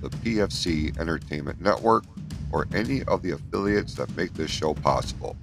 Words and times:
the 0.00 0.08
PFC 0.08 0.98
Entertainment 0.98 1.60
Network 1.60 2.04
or 2.52 2.66
any 2.74 3.02
of 3.04 3.22
the 3.22 3.32
affiliates 3.32 3.94
that 3.94 4.14
make 4.16 4.32
this 4.34 4.50
show 4.50 4.74
possible. 4.74 5.36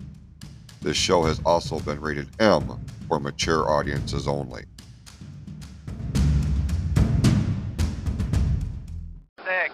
This 0.82 0.98
show 0.98 1.24
has 1.24 1.42
also 1.46 1.80
been 1.80 2.00
rated 2.00 2.28
M 2.40 2.80
for 3.08 3.20
mature 3.20 3.70
audiences 3.70 4.28
only. 4.28 4.66
six, 9.46 9.74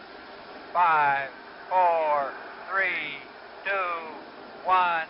five, 0.74 1.30
four, 1.70 2.32
three, 2.70 3.18
two, 3.64 3.72
one. 4.66 5.06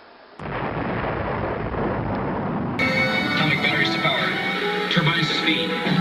Atomic 2.77 3.61
batteries 3.63 3.89
to 3.91 3.99
power. 3.99 4.89
Turbines 4.91 5.27
to 5.27 5.33
speed. 5.35 5.98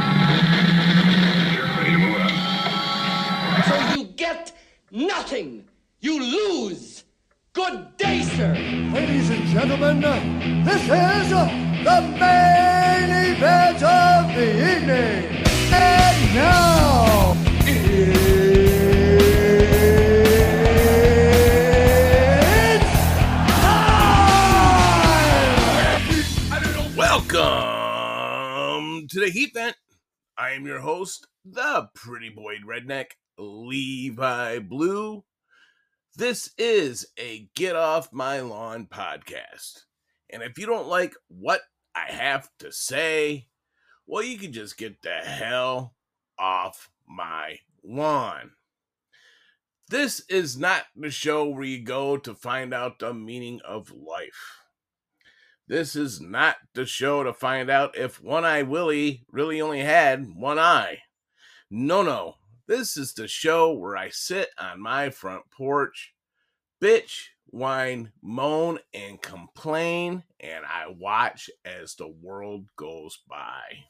Nothing. 4.90 5.64
You 6.00 6.20
lose. 6.20 7.04
Good 7.52 7.96
day, 7.96 8.22
sir. 8.22 8.52
Ladies 8.92 9.30
and 9.30 9.44
gentlemen, 9.46 10.00
this 10.64 10.82
is 10.82 10.88
the 10.90 12.00
main 12.18 13.10
event 13.34 13.82
of 13.82 14.34
the 14.34 14.76
evening. 14.76 15.44
And 15.72 16.34
now, 16.34 17.34
it's 22.46 22.84
time! 23.60 24.86
Welcome 26.96 29.08
to 29.08 29.20
the 29.20 29.30
Heat 29.30 29.52
Vent. 29.54 29.76
I 30.36 30.50
am 30.50 30.66
your 30.66 30.80
host, 30.80 31.26
the 31.44 31.88
pretty 31.94 32.28
boy 32.30 32.56
redneck, 32.66 33.12
Levi 33.38 34.58
Blue. 34.58 35.24
This 36.16 36.50
is 36.58 37.06
a 37.18 37.48
Get 37.54 37.76
Off 37.76 38.12
My 38.12 38.40
Lawn 38.40 38.86
podcast. 38.86 39.84
And 40.30 40.42
if 40.42 40.58
you 40.58 40.66
don't 40.66 40.88
like 40.88 41.14
what 41.28 41.60
I 41.94 42.10
have 42.12 42.48
to 42.58 42.72
say, 42.72 43.46
well, 44.06 44.22
you 44.22 44.38
can 44.38 44.52
just 44.52 44.76
get 44.76 45.00
the 45.02 45.14
hell 45.14 45.94
off 46.38 46.90
my 47.06 47.58
lawn. 47.84 48.50
This 49.88 50.22
is 50.28 50.56
not 50.58 50.84
the 50.96 51.10
show 51.10 51.48
where 51.48 51.64
you 51.64 51.82
go 51.82 52.16
to 52.18 52.34
find 52.34 52.74
out 52.74 52.98
the 52.98 53.14
meaning 53.14 53.60
of 53.66 53.90
life. 53.90 54.58
This 55.66 55.94
is 55.94 56.20
not 56.20 56.56
the 56.74 56.86
show 56.86 57.22
to 57.22 57.32
find 57.32 57.70
out 57.70 57.96
if 57.96 58.22
One 58.22 58.44
Eye 58.44 58.62
Willie 58.62 59.24
really 59.30 59.60
only 59.60 59.80
had 59.80 60.26
one 60.34 60.58
eye. 60.58 60.98
No, 61.70 62.02
no. 62.02 62.37
This 62.68 62.98
is 62.98 63.14
the 63.14 63.26
show 63.26 63.72
where 63.72 63.96
I 63.96 64.10
sit 64.10 64.50
on 64.58 64.82
my 64.82 65.08
front 65.08 65.44
porch, 65.50 66.12
bitch, 66.82 67.28
whine, 67.46 68.12
moan, 68.20 68.78
and 68.92 69.22
complain, 69.22 70.22
and 70.38 70.66
I 70.66 70.88
watch 70.88 71.48
as 71.64 71.94
the 71.94 72.08
world 72.08 72.66
goes 72.76 73.20
by. 73.26 73.84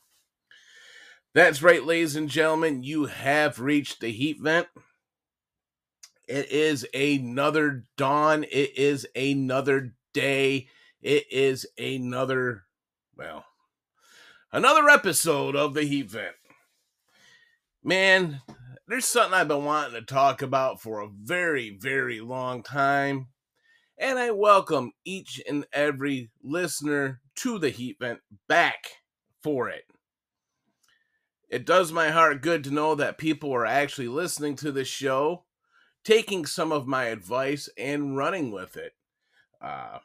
That's 1.34 1.60
right, 1.60 1.84
ladies 1.84 2.14
and 2.14 2.28
gentlemen, 2.28 2.84
you 2.84 3.06
have 3.06 3.58
reached 3.58 4.00
the 4.00 4.12
heat 4.12 4.38
vent. 4.40 4.68
It 6.28 6.52
is 6.52 6.86
another 6.94 7.82
dawn. 7.96 8.44
It 8.44 8.78
is 8.78 9.08
another 9.16 9.94
day. 10.14 10.68
It 11.02 11.24
is 11.32 11.66
another, 11.76 12.62
well, 13.16 13.44
another 14.52 14.88
episode 14.88 15.56
of 15.56 15.74
the 15.74 15.82
Heat 15.82 16.10
Vent. 16.10 16.36
Man, 17.82 18.40
there's 18.88 19.06
something 19.06 19.34
I've 19.34 19.48
been 19.48 19.66
wanting 19.66 19.92
to 19.92 20.02
talk 20.02 20.40
about 20.40 20.80
for 20.80 21.00
a 21.00 21.08
very, 21.08 21.76
very 21.78 22.20
long 22.20 22.62
time. 22.62 23.28
And 23.98 24.18
I 24.18 24.30
welcome 24.30 24.92
each 25.04 25.42
and 25.46 25.66
every 25.74 26.30
listener 26.42 27.20
to 27.36 27.58
the 27.58 27.68
Heat 27.68 27.98
Vent 28.00 28.20
back 28.48 28.86
for 29.42 29.68
it. 29.68 29.82
It 31.50 31.66
does 31.66 31.92
my 31.92 32.08
heart 32.10 32.40
good 32.40 32.64
to 32.64 32.70
know 32.70 32.94
that 32.94 33.18
people 33.18 33.52
are 33.52 33.66
actually 33.66 34.08
listening 34.08 34.56
to 34.56 34.72
this 34.72 34.88
show, 34.88 35.44
taking 36.02 36.46
some 36.46 36.72
of 36.72 36.86
my 36.86 37.06
advice 37.06 37.68
and 37.76 38.16
running 38.16 38.50
with 38.50 38.76
it. 38.78 38.92
Uh, 39.60 39.98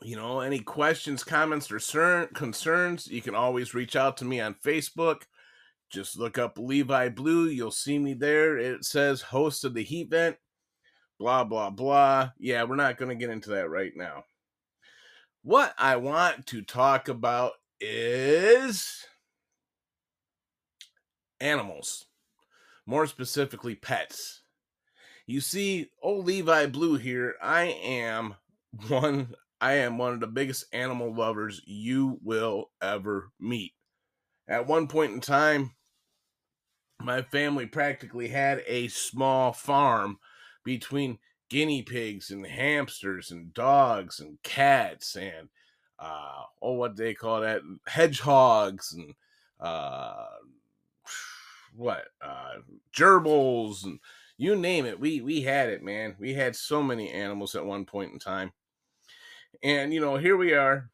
you 0.00 0.14
know, 0.14 0.40
any 0.40 0.60
questions, 0.60 1.24
comments, 1.24 1.72
or 1.72 1.78
cern- 1.78 2.32
concerns, 2.34 3.08
you 3.08 3.22
can 3.22 3.34
always 3.34 3.74
reach 3.74 3.96
out 3.96 4.16
to 4.18 4.24
me 4.24 4.40
on 4.40 4.54
Facebook. 4.54 5.22
Just 5.90 6.18
look 6.18 6.38
up 6.38 6.58
Levi 6.58 7.08
Blue. 7.10 7.46
You'll 7.46 7.70
see 7.70 7.98
me 7.98 8.14
there. 8.14 8.58
It 8.58 8.84
says 8.84 9.22
host 9.22 9.64
of 9.64 9.74
the 9.74 9.82
heat 9.82 10.10
vent, 10.10 10.36
blah, 11.18 11.44
blah, 11.44 11.70
blah. 11.70 12.30
Yeah, 12.38 12.64
we're 12.64 12.76
not 12.76 12.98
going 12.98 13.08
to 13.08 13.14
get 13.14 13.30
into 13.32 13.50
that 13.50 13.70
right 13.70 13.92
now. 13.94 14.24
What 15.42 15.74
I 15.78 15.96
want 15.96 16.46
to 16.46 16.62
talk 16.62 17.08
about 17.08 17.52
is 17.80 19.04
animals, 21.40 22.06
more 22.84 23.06
specifically, 23.06 23.76
pets. 23.76 24.42
You 25.26 25.40
see, 25.40 25.90
old 26.02 26.26
Levi 26.26 26.66
Blue 26.66 26.96
here, 26.96 27.34
I 27.40 27.78
am 27.84 28.34
one 28.88 29.34
I 29.60 29.74
am 29.74 29.98
one 29.98 30.12
of 30.12 30.20
the 30.20 30.26
biggest 30.26 30.66
animal 30.72 31.14
lovers 31.14 31.62
you 31.64 32.18
will 32.22 32.70
ever 32.82 33.30
meet. 33.40 33.72
At 34.48 34.66
one 34.66 34.86
point 34.86 35.12
in 35.12 35.20
time, 35.20 35.75
my 37.00 37.22
family 37.22 37.66
practically 37.66 38.28
had 38.28 38.62
a 38.66 38.88
small 38.88 39.52
farm 39.52 40.18
between 40.64 41.18
guinea 41.48 41.82
pigs 41.82 42.30
and 42.30 42.46
hamsters 42.46 43.30
and 43.30 43.54
dogs 43.54 44.18
and 44.20 44.42
cats 44.42 45.14
and 45.16 45.48
uh 45.98 46.42
oh 46.60 46.72
what 46.72 46.96
they 46.96 47.14
call 47.14 47.40
that 47.40 47.62
hedgehogs 47.86 48.92
and 48.92 49.14
uh 49.60 50.26
what 51.74 52.06
uh 52.20 52.54
gerbils 52.94 53.84
and 53.84 54.00
you 54.38 54.56
name 54.56 54.84
it 54.84 54.98
we 54.98 55.20
we 55.20 55.42
had 55.42 55.68
it 55.68 55.82
man 55.84 56.16
we 56.18 56.34
had 56.34 56.56
so 56.56 56.82
many 56.82 57.10
animals 57.12 57.54
at 57.54 57.64
one 57.64 57.84
point 57.84 58.12
in 58.12 58.18
time 58.18 58.52
and 59.62 59.92
you 59.92 60.00
know, 60.00 60.16
here 60.16 60.36
we 60.36 60.52
are. 60.52 60.90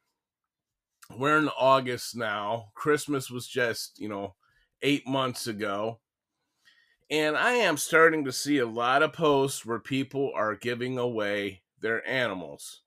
We're 1.16 1.38
in 1.38 1.48
August 1.48 2.16
now. 2.16 2.70
Christmas 2.74 3.30
was 3.30 3.46
just, 3.46 3.98
you 3.98 4.08
know, 4.08 4.34
eight 4.82 5.06
months 5.06 5.46
ago. 5.46 6.00
And 7.10 7.36
I 7.36 7.52
am 7.52 7.76
starting 7.76 8.24
to 8.24 8.32
see 8.32 8.58
a 8.58 8.66
lot 8.66 9.02
of 9.02 9.12
posts 9.12 9.66
where 9.66 9.78
people 9.78 10.32
are 10.34 10.54
giving 10.54 10.98
away 10.98 11.62
their 11.80 12.06
animals. 12.08 12.82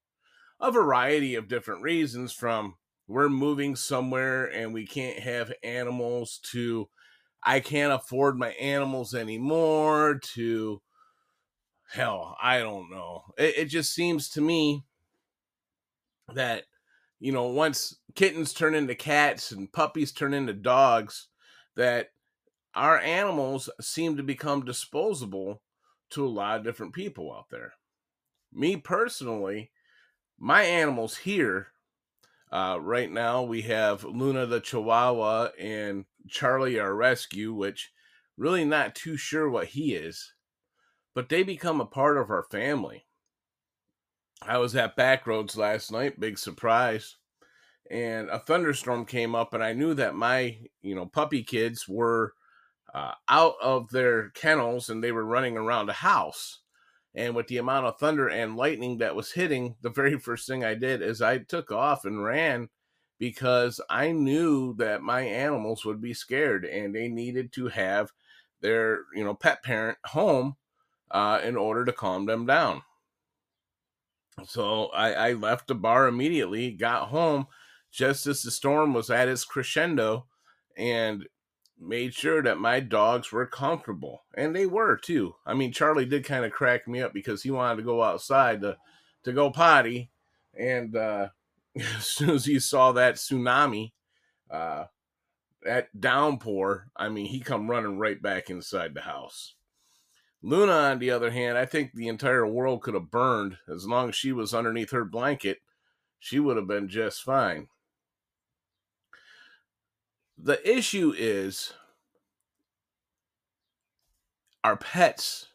A 0.60 0.72
variety 0.72 1.36
of 1.36 1.48
different 1.48 1.82
reasons 1.82 2.34
from 2.34 2.76
we're 3.08 3.30
moving 3.30 3.76
somewhere 3.76 4.46
and 4.46 4.74
we 4.74 4.88
can't 4.88 5.20
have 5.20 5.54
animals 5.64 6.40
to 6.52 6.90
I 7.44 7.60
can't 7.60 7.94
afford 7.94 8.40
my 8.40 8.50
animals 8.54 9.14
anymore 9.14 10.20
to 10.34 10.82
hell, 11.92 12.36
I 12.42 12.60
don't 12.60 12.90
know. 12.90 13.22
It, 13.38 13.58
it 13.58 13.66
just 13.66 13.94
seems 13.94 14.30
to 14.30 14.42
me 14.42 14.84
that 16.34 16.64
you 17.20 17.32
know 17.32 17.46
once 17.46 18.00
kittens 18.16 18.52
turn 18.52 18.74
into 18.74 18.96
cats 18.96 19.52
and 19.52 19.72
puppies 19.72 20.12
turn 20.12 20.34
into 20.34 20.54
dogs 20.54 21.28
that 21.76 22.12
our 22.74 23.00
animals 23.00 23.70
seem 23.80 24.18
to 24.18 24.24
become 24.24 24.66
disposable 24.66 25.62
to 26.10 26.26
a 26.26 26.28
lot 26.28 26.58
of 26.58 26.64
different 26.64 26.94
people 26.94 27.34
out 27.34 27.50
there 27.50 27.74
me 28.54 28.78
personally 28.78 29.72
my 30.40 30.64
animals 30.64 31.18
here 31.18 31.68
uh, 32.52 32.78
right 32.80 33.12
now 33.12 33.42
we 33.42 33.64
have 33.64 34.04
luna 34.04 34.46
the 34.46 34.60
chihuahua 34.60 35.50
and 35.60 36.06
charlie 36.28 36.80
our 36.80 36.94
rescue 36.94 37.54
which 37.54 37.92
really 38.38 38.66
not 38.66 38.96
too 38.96 39.18
sure 39.18 39.50
what 39.50 39.68
he 39.68 39.94
is 39.94 40.34
but 41.14 41.30
they 41.30 41.44
become 41.44 41.82
a 41.82 41.86
part 41.86 42.18
of 42.18 42.30
our 42.30 42.44
family 42.44 43.06
I 44.42 44.58
was 44.58 44.76
at 44.76 44.96
Backroads 44.96 45.58
last 45.58 45.92
night, 45.92 46.20
big 46.20 46.38
surprise. 46.38 47.16
And 47.92 48.30
a 48.30 48.40
thunderstorm 48.40 49.06
came 49.06 49.36
up, 49.36 49.54
and 49.54 49.64
I 49.64 49.74
knew 49.74 49.94
that 49.94 50.16
my, 50.16 50.58
you 50.82 50.96
know, 50.96 51.06
puppy 51.06 51.44
kids 51.44 51.88
were 51.88 52.34
uh, 52.96 53.12
out 53.28 53.56
of 53.62 53.90
their 53.92 54.30
kennels 54.30 54.90
and 54.90 55.04
they 55.04 55.12
were 55.12 55.26
running 55.26 55.58
around 55.58 55.90
a 55.90 55.94
house. 55.94 56.62
And 57.14 57.36
with 57.36 57.48
the 57.48 57.58
amount 57.58 57.86
of 57.86 58.00
thunder 58.00 58.30
and 58.30 58.56
lightning 58.56 59.00
that 59.00 59.16
was 59.16 59.34
hitting, 59.34 59.76
the 59.82 59.90
very 59.90 60.18
first 60.20 60.48
thing 60.48 60.64
I 60.64 60.76
did 60.76 61.02
is 61.02 61.22
I 61.22 61.40
took 61.40 61.72
off 61.72 62.06
and 62.06 62.24
ran 62.24 62.70
because 63.20 63.82
I 63.90 64.14
knew 64.14 64.76
that 64.76 65.02
my 65.02 65.22
animals 65.22 65.84
would 65.84 66.02
be 66.02 66.14
scared 66.14 66.64
and 66.64 66.96
they 66.96 67.10
needed 67.10 67.52
to 67.54 67.68
have 67.68 68.12
their, 68.62 69.02
you 69.14 69.26
know, 69.26 69.34
pet 69.34 69.62
parent 69.62 69.98
home 70.06 70.56
uh, 71.12 71.42
in 71.44 71.58
order 71.58 71.84
to 71.84 71.92
calm 71.92 72.26
them 72.26 72.46
down. 72.46 72.82
So 74.46 74.88
I, 74.88 75.12
I 75.12 75.34
left 75.34 75.68
the 75.68 75.76
bar 75.76 76.08
immediately, 76.08 76.72
got 76.72 77.10
home 77.10 77.48
just 77.96 78.28
as 78.28 78.42
the 78.42 78.52
storm 78.52 78.94
was 78.94 79.10
at 79.10 79.28
its 79.28 79.46
crescendo, 79.46 80.26
and 80.78 81.26
made 81.80 82.14
sure 82.14 82.42
that 82.42 82.58
my 82.58 82.80
dogs 82.80 83.32
were 83.32 83.46
comfortable. 83.46 84.24
And 84.36 84.56
they 84.56 84.66
were 84.66 84.98
too. 84.98 85.36
I 85.46 85.54
mean, 85.54 85.72
Charlie 85.72 86.06
did 86.06 86.26
kind 86.26 86.46
of 86.46 86.52
crack 86.52 86.88
me 86.88 87.02
up 87.02 87.14
because 87.14 87.44
he 87.44 87.52
wanted 87.52 87.78
to 87.78 87.84
go 87.84 88.02
outside 88.04 88.62
to, 88.62 88.78
to 89.24 89.34
go 89.34 89.52
potty. 89.52 90.10
And 90.58 90.96
uh, 90.96 91.30
as 91.76 92.06
soon 92.06 92.32
as 92.32 92.46
he 92.46 92.60
saw 92.60 92.92
that 92.94 93.16
tsunami, 93.16 93.92
uh, 94.50 94.86
that 95.64 96.00
downpour, 96.00 96.88
I 96.96 97.10
mean, 97.10 97.26
he 97.26 97.40
come 97.40 97.70
running 97.70 97.98
right 97.98 98.22
back 98.22 98.50
inside 98.50 98.94
the 98.94 99.02
house. 99.02 99.56
Luna, 100.42 100.72
on 100.72 101.00
the 101.00 101.10
other 101.10 101.32
hand, 101.32 101.58
I 101.58 101.66
think 101.66 101.94
the 101.94 102.08
entire 102.08 102.46
world 102.46 102.84
could 102.84 102.94
have 102.94 103.10
burned 103.10 103.58
as 103.68 103.88
long 103.88 104.10
as 104.10 104.16
she 104.16 104.32
was 104.32 104.54
underneath 104.54 104.92
her 104.92 105.04
blanket. 105.04 105.58
She 106.20 106.40
would 106.40 106.56
have 106.56 106.68
been 106.68 106.88
just 106.88 107.24
fine. 107.24 107.68
The 110.38 110.60
issue 110.70 111.14
is 111.18 111.74
our 114.64 114.76
pets 114.76 115.48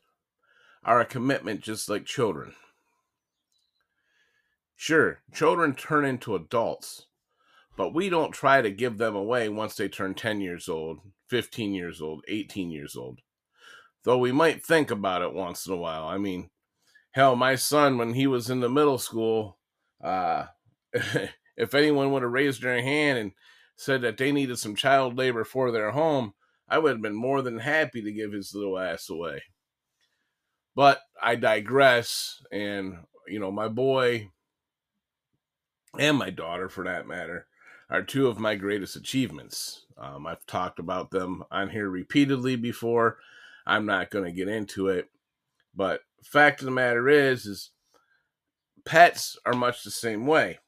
are 0.85 1.01
a 1.01 1.05
commitment 1.05 1.61
just 1.61 1.89
like 1.89 2.07
children. 2.07 2.55
Sure, 4.77 5.21
children 5.35 5.75
turn 5.75 6.07
into 6.07 6.35
adults, 6.35 7.07
but 7.77 7.93
we 7.93 8.09
don't 8.09 8.33
try 8.33 8.63
to 8.63 8.71
give 8.71 8.97
them 8.97 9.15
away 9.15 9.49
once 9.49 9.77
they 9.77 9.89
turn 9.89 10.15
10 10.15 10.41
years 10.41 10.69
old, 10.69 11.01
15 11.29 11.75
years 11.75 12.01
old, 12.01 12.25
18 12.29 12.71
years 12.71 12.97
old. 12.97 13.21
Though 14.05 14.17
we 14.17 14.33
might 14.33 14.65
think 14.65 14.91
about 14.91 15.21
it 15.21 15.35
once 15.35 15.67
in 15.67 15.75
a 15.75 15.77
while. 15.77 16.07
I 16.07 16.17
mean, 16.17 16.49
hell, 17.11 17.37
my 17.37 17.57
son, 17.57 17.99
when 17.99 18.15
he 18.15 18.27
was 18.27 18.49
in 18.49 18.61
the 18.61 18.71
middle 18.71 18.97
school, 18.97 19.59
uh, 20.03 20.47
if 20.93 21.75
anyone 21.75 22.11
would 22.13 22.23
have 22.23 22.33
raised 22.33 22.63
their 22.63 22.81
hand 22.81 23.19
and 23.19 23.33
said 23.81 24.03
that 24.03 24.19
they 24.19 24.31
needed 24.31 24.59
some 24.59 24.77
child 24.77 25.17
labor 25.17 25.43
for 25.43 25.71
their 25.71 25.91
home, 25.93 26.35
I 26.69 26.77
would 26.77 26.93
have 26.93 27.01
been 27.01 27.15
more 27.15 27.41
than 27.41 27.59
happy 27.59 28.03
to 28.03 28.13
give 28.13 28.31
his 28.31 28.55
little 28.55 28.79
ass 28.79 29.09
away. 29.09 29.43
But 30.77 31.01
I 31.21 31.37
digress, 31.37 32.43
and 32.53 32.99
you 33.27 33.41
know, 33.41 33.51
my 33.51 33.69
boy 33.69 34.29
and 35.99 36.19
my 36.19 36.29
daughter, 36.29 36.69
for 36.69 36.85
that 36.85 37.09
matter, 37.09 37.47
are 37.89 38.03
two 38.03 38.29
of 38.29 38.39
my 38.39 38.55
greatest 38.55 38.97
achievements. 38.97 39.87
Um, 39.97 40.27
I've 40.27 40.45
talked 40.45 40.79
about 40.79 41.11
them 41.11 41.43
on 41.51 41.71
here 41.71 41.89
repeatedly 41.89 42.57
before. 42.57 43.17
I'm 43.67 43.87
not 43.87 44.11
going 44.11 44.27
to 44.27 44.31
get 44.31 44.49
into 44.49 44.89
it, 44.89 45.09
but 45.75 46.03
fact 46.23 46.61
of 46.61 46.67
the 46.67 46.71
matter 46.71 47.09
is, 47.09 47.47
is 47.47 47.71
pets 48.85 49.39
are 49.47 49.55
much 49.55 49.85
the 49.85 49.91
same 49.91 50.27
way 50.27 50.59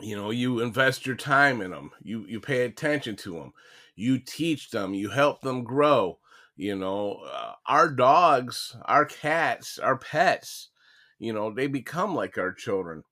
you 0.00 0.16
know 0.16 0.30
you 0.30 0.60
invest 0.60 1.06
your 1.06 1.16
time 1.16 1.60
in 1.60 1.70
them 1.70 1.90
you 2.02 2.24
you 2.28 2.40
pay 2.40 2.64
attention 2.64 3.14
to 3.16 3.34
them 3.34 3.52
you 3.96 4.18
teach 4.18 4.70
them 4.70 4.92
you 4.94 5.08
help 5.08 5.40
them 5.40 5.62
grow 5.62 6.18
you 6.56 6.74
know 6.76 7.20
uh, 7.32 7.52
our 7.66 7.88
dogs 7.88 8.76
our 8.86 9.04
cats 9.04 9.78
our 9.78 9.96
pets 9.96 10.70
you 11.18 11.32
know 11.32 11.52
they 11.52 11.66
become 11.66 12.14
like 12.14 12.36
our 12.38 12.52
children. 12.52 13.02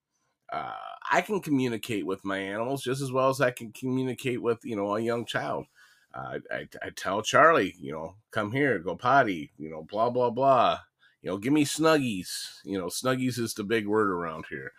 Uh, 0.53 0.73
i 1.11 1.21
can 1.23 1.41
communicate 1.41 2.05
with 2.05 2.25
my 2.25 2.39
animals 2.39 2.83
just 2.83 3.01
as 3.01 3.11
well 3.11 3.31
as 3.31 3.41
i 3.41 3.51
can 3.51 3.73
communicate 3.73 4.43
with 4.43 4.59
you 4.65 4.77
know 4.77 4.97
a 4.97 5.01
young 5.01 5.25
child. 5.25 5.67
Uh, 6.15 6.39
I, 6.51 6.69
I 6.83 6.91
tell 6.95 7.23
charlie 7.23 7.75
you 7.79 7.93
know 7.93 8.17
come 8.33 8.53
here 8.53 8.79
go 8.81 8.97
potty 8.97 9.53
you 9.57 9.71
know 9.71 9.83
blah 9.83 10.11
blah 10.11 10.31
blah. 10.31 10.79
You 11.23 11.31
know 11.31 11.39
give 11.39 11.53
me 11.53 11.65
snuggies 11.65 12.59
you 12.65 12.77
know 12.79 12.87
snuggies 12.87 13.39
is 13.39 13.55
the 13.55 13.65
big 13.65 13.87
word 13.87 14.09
around 14.11 14.45
here 14.51 14.73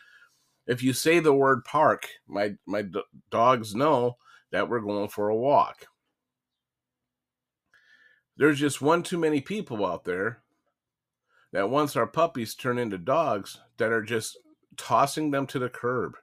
if 0.68 0.82
you 0.82 0.94
say 0.94 1.20
the 1.20 1.34
word 1.34 1.64
park, 1.66 2.08
my 2.28 2.56
my 2.66 2.84
d- 2.84 3.02
dogs 3.30 3.76
know 3.76 4.18
that 4.52 4.70
we're 4.70 4.80
going 4.80 5.10
for 5.10 5.30
a 5.30 5.36
walk. 5.36 5.88
There's 8.38 8.60
just 8.60 8.82
one 8.82 9.04
too 9.04 9.18
many 9.18 9.42
people 9.42 9.86
out 9.86 10.06
there 10.06 10.42
that 11.52 11.70
once 11.70 11.96
our 11.96 12.08
puppies 12.08 12.56
turn 12.56 12.80
into 12.80 12.98
dogs 12.98 13.60
that 13.78 13.92
are 13.92 14.02
just 14.02 14.38
tossing 14.76 15.32
them 15.32 15.46
to 15.48 15.60
the 15.60 15.70
curb. 15.70 16.14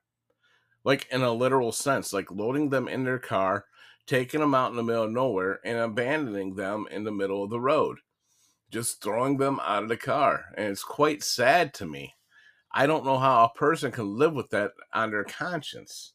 Like 0.83 1.07
in 1.11 1.23
a 1.23 1.33
literal 1.33 1.73
sense, 1.73 2.13
like 2.13 2.31
loading 2.31 2.71
them 2.71 2.89
in 2.89 3.05
their 3.05 3.19
car, 3.19 3.67
taking 4.07 4.41
them 4.41 4.55
out 4.55 4.71
in 4.71 4.77
the 4.77 4.83
middle 4.83 5.05
of 5.05 5.11
nowhere 5.11 5.61
and 5.65 5.79
abandoning 5.79 6.55
them 6.55 6.87
in 6.91 7.05
the 7.05 7.13
middle 7.13 7.45
of 7.45 7.51
the 7.51 7.61
road. 7.61 7.99
Just 8.71 9.03
throwing 9.03 9.37
them 9.37 9.61
out 9.61 9.83
of 9.83 9.89
the 9.89 9.97
car. 9.97 10.47
And 10.57 10.69
it's 10.69 10.83
quite 10.83 11.23
sad 11.23 11.75
to 11.75 11.87
me 11.87 12.15
I 12.73 12.87
don't 12.87 13.05
know 13.05 13.19
how 13.19 13.45
a 13.45 13.59
person 13.59 13.91
can 13.91 14.17
live 14.17 14.33
with 14.33 14.51
that 14.51 14.73
on 14.95 15.11
their 15.11 15.25
conscience. 15.25 16.13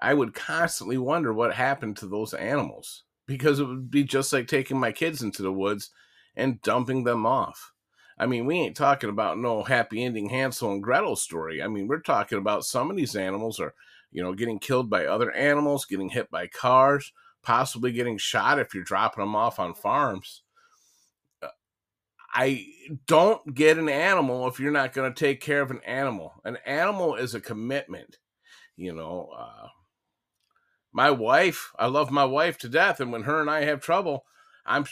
I 0.00 0.14
would 0.14 0.34
constantly 0.34 0.98
wonder 0.98 1.32
what 1.32 1.54
happened 1.54 1.96
to 1.98 2.06
those 2.06 2.34
animals 2.34 3.04
because 3.26 3.60
it 3.60 3.64
would 3.64 3.90
be 3.90 4.04
just 4.04 4.32
like 4.32 4.48
taking 4.48 4.78
my 4.78 4.92
kids 4.92 5.22
into 5.22 5.42
the 5.42 5.52
woods 5.52 5.90
and 6.36 6.62
dumping 6.62 7.04
them 7.04 7.26
off. 7.26 7.72
I 8.18 8.26
mean, 8.26 8.46
we 8.46 8.56
ain't 8.56 8.76
talking 8.76 9.10
about 9.10 9.38
no 9.38 9.62
happy 9.62 10.02
ending 10.02 10.28
Hansel 10.28 10.72
and 10.72 10.82
Gretel 10.82 11.14
story. 11.14 11.62
I 11.62 11.68
mean, 11.68 11.86
we're 11.86 12.00
talking 12.00 12.38
about 12.38 12.64
some 12.64 12.90
of 12.90 12.96
these 12.96 13.14
animals 13.14 13.60
are, 13.60 13.74
you 14.10 14.22
know, 14.22 14.34
getting 14.34 14.58
killed 14.58 14.90
by 14.90 15.06
other 15.06 15.30
animals, 15.32 15.84
getting 15.84 16.08
hit 16.08 16.28
by 16.30 16.48
cars, 16.48 17.12
possibly 17.42 17.92
getting 17.92 18.18
shot 18.18 18.58
if 18.58 18.74
you're 18.74 18.82
dropping 18.82 19.22
them 19.22 19.36
off 19.36 19.60
on 19.60 19.74
farms. 19.74 20.42
I 22.32 22.66
don't 23.06 23.54
get 23.54 23.78
an 23.78 23.88
animal 23.88 24.46
if 24.48 24.60
you're 24.60 24.70
not 24.70 24.92
going 24.92 25.12
to 25.12 25.18
take 25.18 25.40
care 25.40 25.62
of 25.62 25.70
an 25.70 25.80
animal. 25.86 26.34
An 26.44 26.58
animal 26.66 27.14
is 27.14 27.34
a 27.34 27.40
commitment. 27.40 28.18
You 28.76 28.94
know, 28.94 29.30
uh, 29.36 29.68
my 30.92 31.10
wife, 31.10 31.72
I 31.78 31.86
love 31.86 32.10
my 32.10 32.24
wife 32.24 32.58
to 32.58 32.68
death, 32.68 33.00
and 33.00 33.10
when 33.12 33.22
her 33.22 33.40
and 33.40 33.50
I 33.50 33.64
have 33.64 33.80
trouble, 33.80 34.24
I'm, 34.64 34.84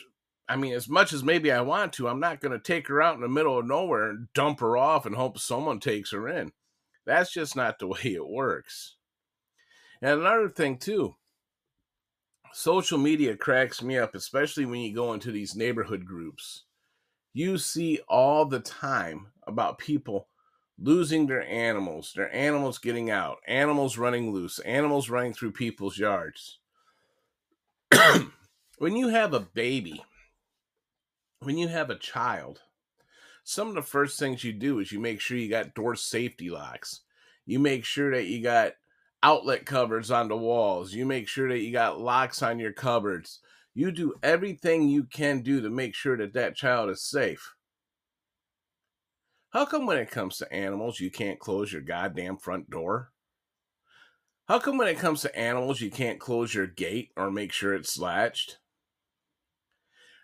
I 0.48 0.56
mean, 0.56 0.72
as 0.72 0.88
much 0.88 1.12
as 1.12 1.22
maybe 1.22 1.52
I 1.52 1.60
want 1.60 1.92
to, 1.94 2.08
I'm 2.08 2.20
not 2.20 2.40
going 2.40 2.52
to 2.52 2.58
take 2.58 2.88
her 2.88 3.02
out 3.02 3.14
in 3.14 3.20
the 3.20 3.28
middle 3.28 3.58
of 3.58 3.66
nowhere 3.66 4.10
and 4.10 4.28
dump 4.34 4.60
her 4.60 4.76
off 4.76 5.06
and 5.06 5.14
hope 5.14 5.38
someone 5.38 5.78
takes 5.78 6.12
her 6.12 6.28
in. 6.28 6.52
That's 7.04 7.32
just 7.32 7.54
not 7.54 7.78
the 7.78 7.86
way 7.88 8.00
it 8.02 8.26
works. 8.26 8.96
And 10.02 10.20
another 10.20 10.48
thing 10.48 10.78
too, 10.78 11.14
social 12.52 12.98
media 12.98 13.36
cracks 13.36 13.82
me 13.82 13.98
up, 13.98 14.14
especially 14.14 14.66
when 14.66 14.80
you 14.80 14.94
go 14.94 15.12
into 15.12 15.30
these 15.30 15.54
neighborhood 15.54 16.04
groups 16.04 16.64
you 17.36 17.58
see 17.58 18.00
all 18.08 18.46
the 18.46 18.60
time 18.60 19.26
about 19.46 19.76
people 19.76 20.26
losing 20.78 21.26
their 21.26 21.46
animals, 21.46 22.14
their 22.16 22.34
animals 22.34 22.78
getting 22.78 23.10
out, 23.10 23.36
animals 23.46 23.98
running 23.98 24.32
loose, 24.32 24.58
animals 24.60 25.10
running 25.10 25.34
through 25.34 25.52
people's 25.52 25.98
yards. 25.98 26.60
when 28.78 28.96
you 28.96 29.08
have 29.08 29.34
a 29.34 29.40
baby, 29.40 30.02
when 31.40 31.58
you 31.58 31.68
have 31.68 31.90
a 31.90 31.98
child, 31.98 32.62
some 33.44 33.68
of 33.68 33.74
the 33.74 33.82
first 33.82 34.18
things 34.18 34.42
you 34.42 34.54
do 34.54 34.78
is 34.78 34.90
you 34.90 34.98
make 34.98 35.20
sure 35.20 35.36
you 35.36 35.50
got 35.50 35.74
door 35.74 35.94
safety 35.94 36.48
locks. 36.48 37.02
You 37.44 37.58
make 37.58 37.84
sure 37.84 38.12
that 38.12 38.24
you 38.24 38.42
got 38.42 38.72
outlet 39.22 39.66
covers 39.66 40.10
on 40.10 40.28
the 40.28 40.36
walls. 40.38 40.94
You 40.94 41.04
make 41.04 41.28
sure 41.28 41.50
that 41.50 41.60
you 41.60 41.70
got 41.70 42.00
locks 42.00 42.40
on 42.40 42.58
your 42.58 42.72
cupboards. 42.72 43.40
You 43.76 43.92
do 43.92 44.14
everything 44.22 44.88
you 44.88 45.04
can 45.04 45.42
do 45.42 45.60
to 45.60 45.68
make 45.68 45.94
sure 45.94 46.16
that 46.16 46.32
that 46.32 46.56
child 46.56 46.88
is 46.88 47.04
safe. 47.04 47.54
How 49.50 49.66
come 49.66 49.84
when 49.84 49.98
it 49.98 50.10
comes 50.10 50.38
to 50.38 50.50
animals, 50.50 50.98
you 50.98 51.10
can't 51.10 51.38
close 51.38 51.74
your 51.74 51.82
goddamn 51.82 52.38
front 52.38 52.70
door? 52.70 53.12
How 54.48 54.60
come 54.60 54.78
when 54.78 54.88
it 54.88 54.98
comes 54.98 55.20
to 55.22 55.38
animals, 55.38 55.82
you 55.82 55.90
can't 55.90 56.18
close 56.18 56.54
your 56.54 56.66
gate 56.66 57.10
or 57.18 57.30
make 57.30 57.52
sure 57.52 57.74
it's 57.74 57.98
latched? 57.98 58.56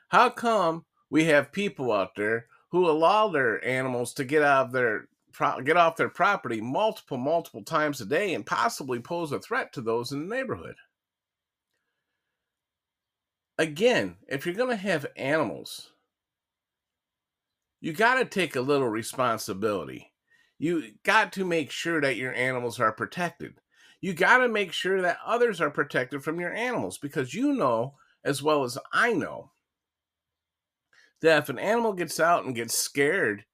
How 0.08 0.30
come 0.30 0.86
we 1.10 1.24
have 1.24 1.52
people 1.52 1.92
out 1.92 2.14
there 2.16 2.46
who 2.70 2.88
allow 2.88 3.28
their 3.28 3.62
animals 3.62 4.14
to 4.14 4.24
get 4.24 4.40
out 4.40 4.68
of 4.68 4.72
their 4.72 5.08
get 5.62 5.76
off 5.76 5.96
their 5.96 6.08
property 6.08 6.62
multiple 6.62 7.18
multiple 7.18 7.62
times 7.62 8.00
a 8.00 8.06
day 8.06 8.32
and 8.32 8.46
possibly 8.46 8.98
pose 8.98 9.30
a 9.30 9.38
threat 9.40 9.74
to 9.74 9.82
those 9.82 10.10
in 10.10 10.26
the 10.26 10.34
neighborhood? 10.34 10.76
Again, 13.58 14.16
if 14.28 14.46
you're 14.46 14.54
going 14.54 14.70
to 14.70 14.76
have 14.76 15.06
animals, 15.16 15.90
you 17.80 17.92
got 17.92 18.14
to 18.16 18.24
take 18.24 18.56
a 18.56 18.60
little 18.60 18.88
responsibility. 18.88 20.12
You 20.58 20.92
got 21.02 21.32
to 21.32 21.44
make 21.44 21.70
sure 21.70 22.00
that 22.00 22.16
your 22.16 22.32
animals 22.34 22.78
are 22.78 22.92
protected. 22.92 23.54
You 24.00 24.14
got 24.14 24.38
to 24.38 24.48
make 24.48 24.72
sure 24.72 25.02
that 25.02 25.18
others 25.24 25.60
are 25.60 25.70
protected 25.70 26.22
from 26.22 26.40
your 26.40 26.52
animals 26.52 26.98
because 26.98 27.34
you 27.34 27.52
know 27.52 27.94
as 28.24 28.42
well 28.42 28.64
as 28.64 28.78
I 28.92 29.12
know 29.12 29.50
that 31.20 31.38
if 31.38 31.48
an 31.48 31.58
animal 31.58 31.92
gets 31.92 32.20
out 32.20 32.44
and 32.44 32.54
gets 32.54 32.76
scared, 32.76 33.44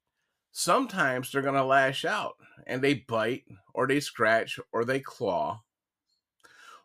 sometimes 0.51 1.31
they're 1.31 1.41
going 1.41 1.55
to 1.55 1.63
lash 1.63 2.03
out 2.03 2.35
and 2.67 2.81
they 2.81 2.95
bite 2.95 3.45
or 3.73 3.87
they 3.87 3.99
scratch 3.99 4.59
or 4.71 4.83
they 4.83 4.99
claw. 4.99 5.61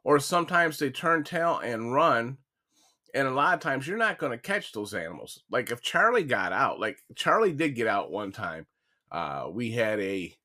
Or 0.05 0.21
sometimes 0.21 0.79
they 0.79 0.91
turn 0.91 1.25
tail 1.25 1.59
and 1.59 1.93
run. 1.93 2.39
And 3.15 3.29
a 3.29 3.33
lot 3.33 3.55
of 3.55 3.61
times 3.61 3.87
you're 3.87 3.97
not 3.97 4.19
going 4.19 4.33
to 4.33 4.39
catch 4.39 4.73
those 4.73 4.93
animals. 4.93 5.43
Like 5.51 5.71
if 5.71 5.81
Charlie 5.81 6.25
got 6.25 6.53
out, 6.53 6.81
like 6.81 6.99
Charlie 7.15 7.53
did 7.53 7.77
get 7.77 7.87
out 7.87 8.11
one 8.11 8.33
time. 8.33 8.67
Uh, 9.11 9.49
we 9.53 9.71
had 9.71 10.01
a, 10.01 10.37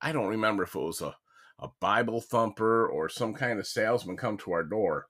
I 0.00 0.12
don't 0.12 0.28
remember 0.28 0.62
if 0.62 0.74
it 0.74 0.80
was 0.80 1.02
a, 1.02 1.14
a 1.58 1.68
Bible 1.80 2.22
thumper 2.22 2.88
or 2.88 3.08
some 3.10 3.34
kind 3.34 3.58
of 3.58 3.66
salesman 3.66 4.16
come 4.16 4.38
to 4.38 4.52
our 4.52 4.64
door. 4.64 5.06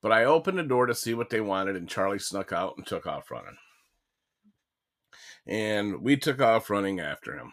But 0.00 0.12
I 0.12 0.24
opened 0.24 0.58
the 0.58 0.62
door 0.62 0.86
to 0.86 0.94
see 0.94 1.14
what 1.14 1.30
they 1.30 1.40
wanted, 1.40 1.74
and 1.74 1.88
Charlie 1.88 2.20
snuck 2.20 2.52
out 2.52 2.74
and 2.76 2.86
took 2.86 3.06
off 3.06 3.30
running 3.30 3.56
and 5.46 6.02
we 6.02 6.16
took 6.16 6.40
off 6.40 6.70
running 6.70 7.00
after 7.00 7.36
him. 7.36 7.52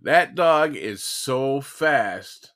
That 0.00 0.34
dog 0.34 0.76
is 0.76 1.02
so 1.02 1.60
fast. 1.60 2.52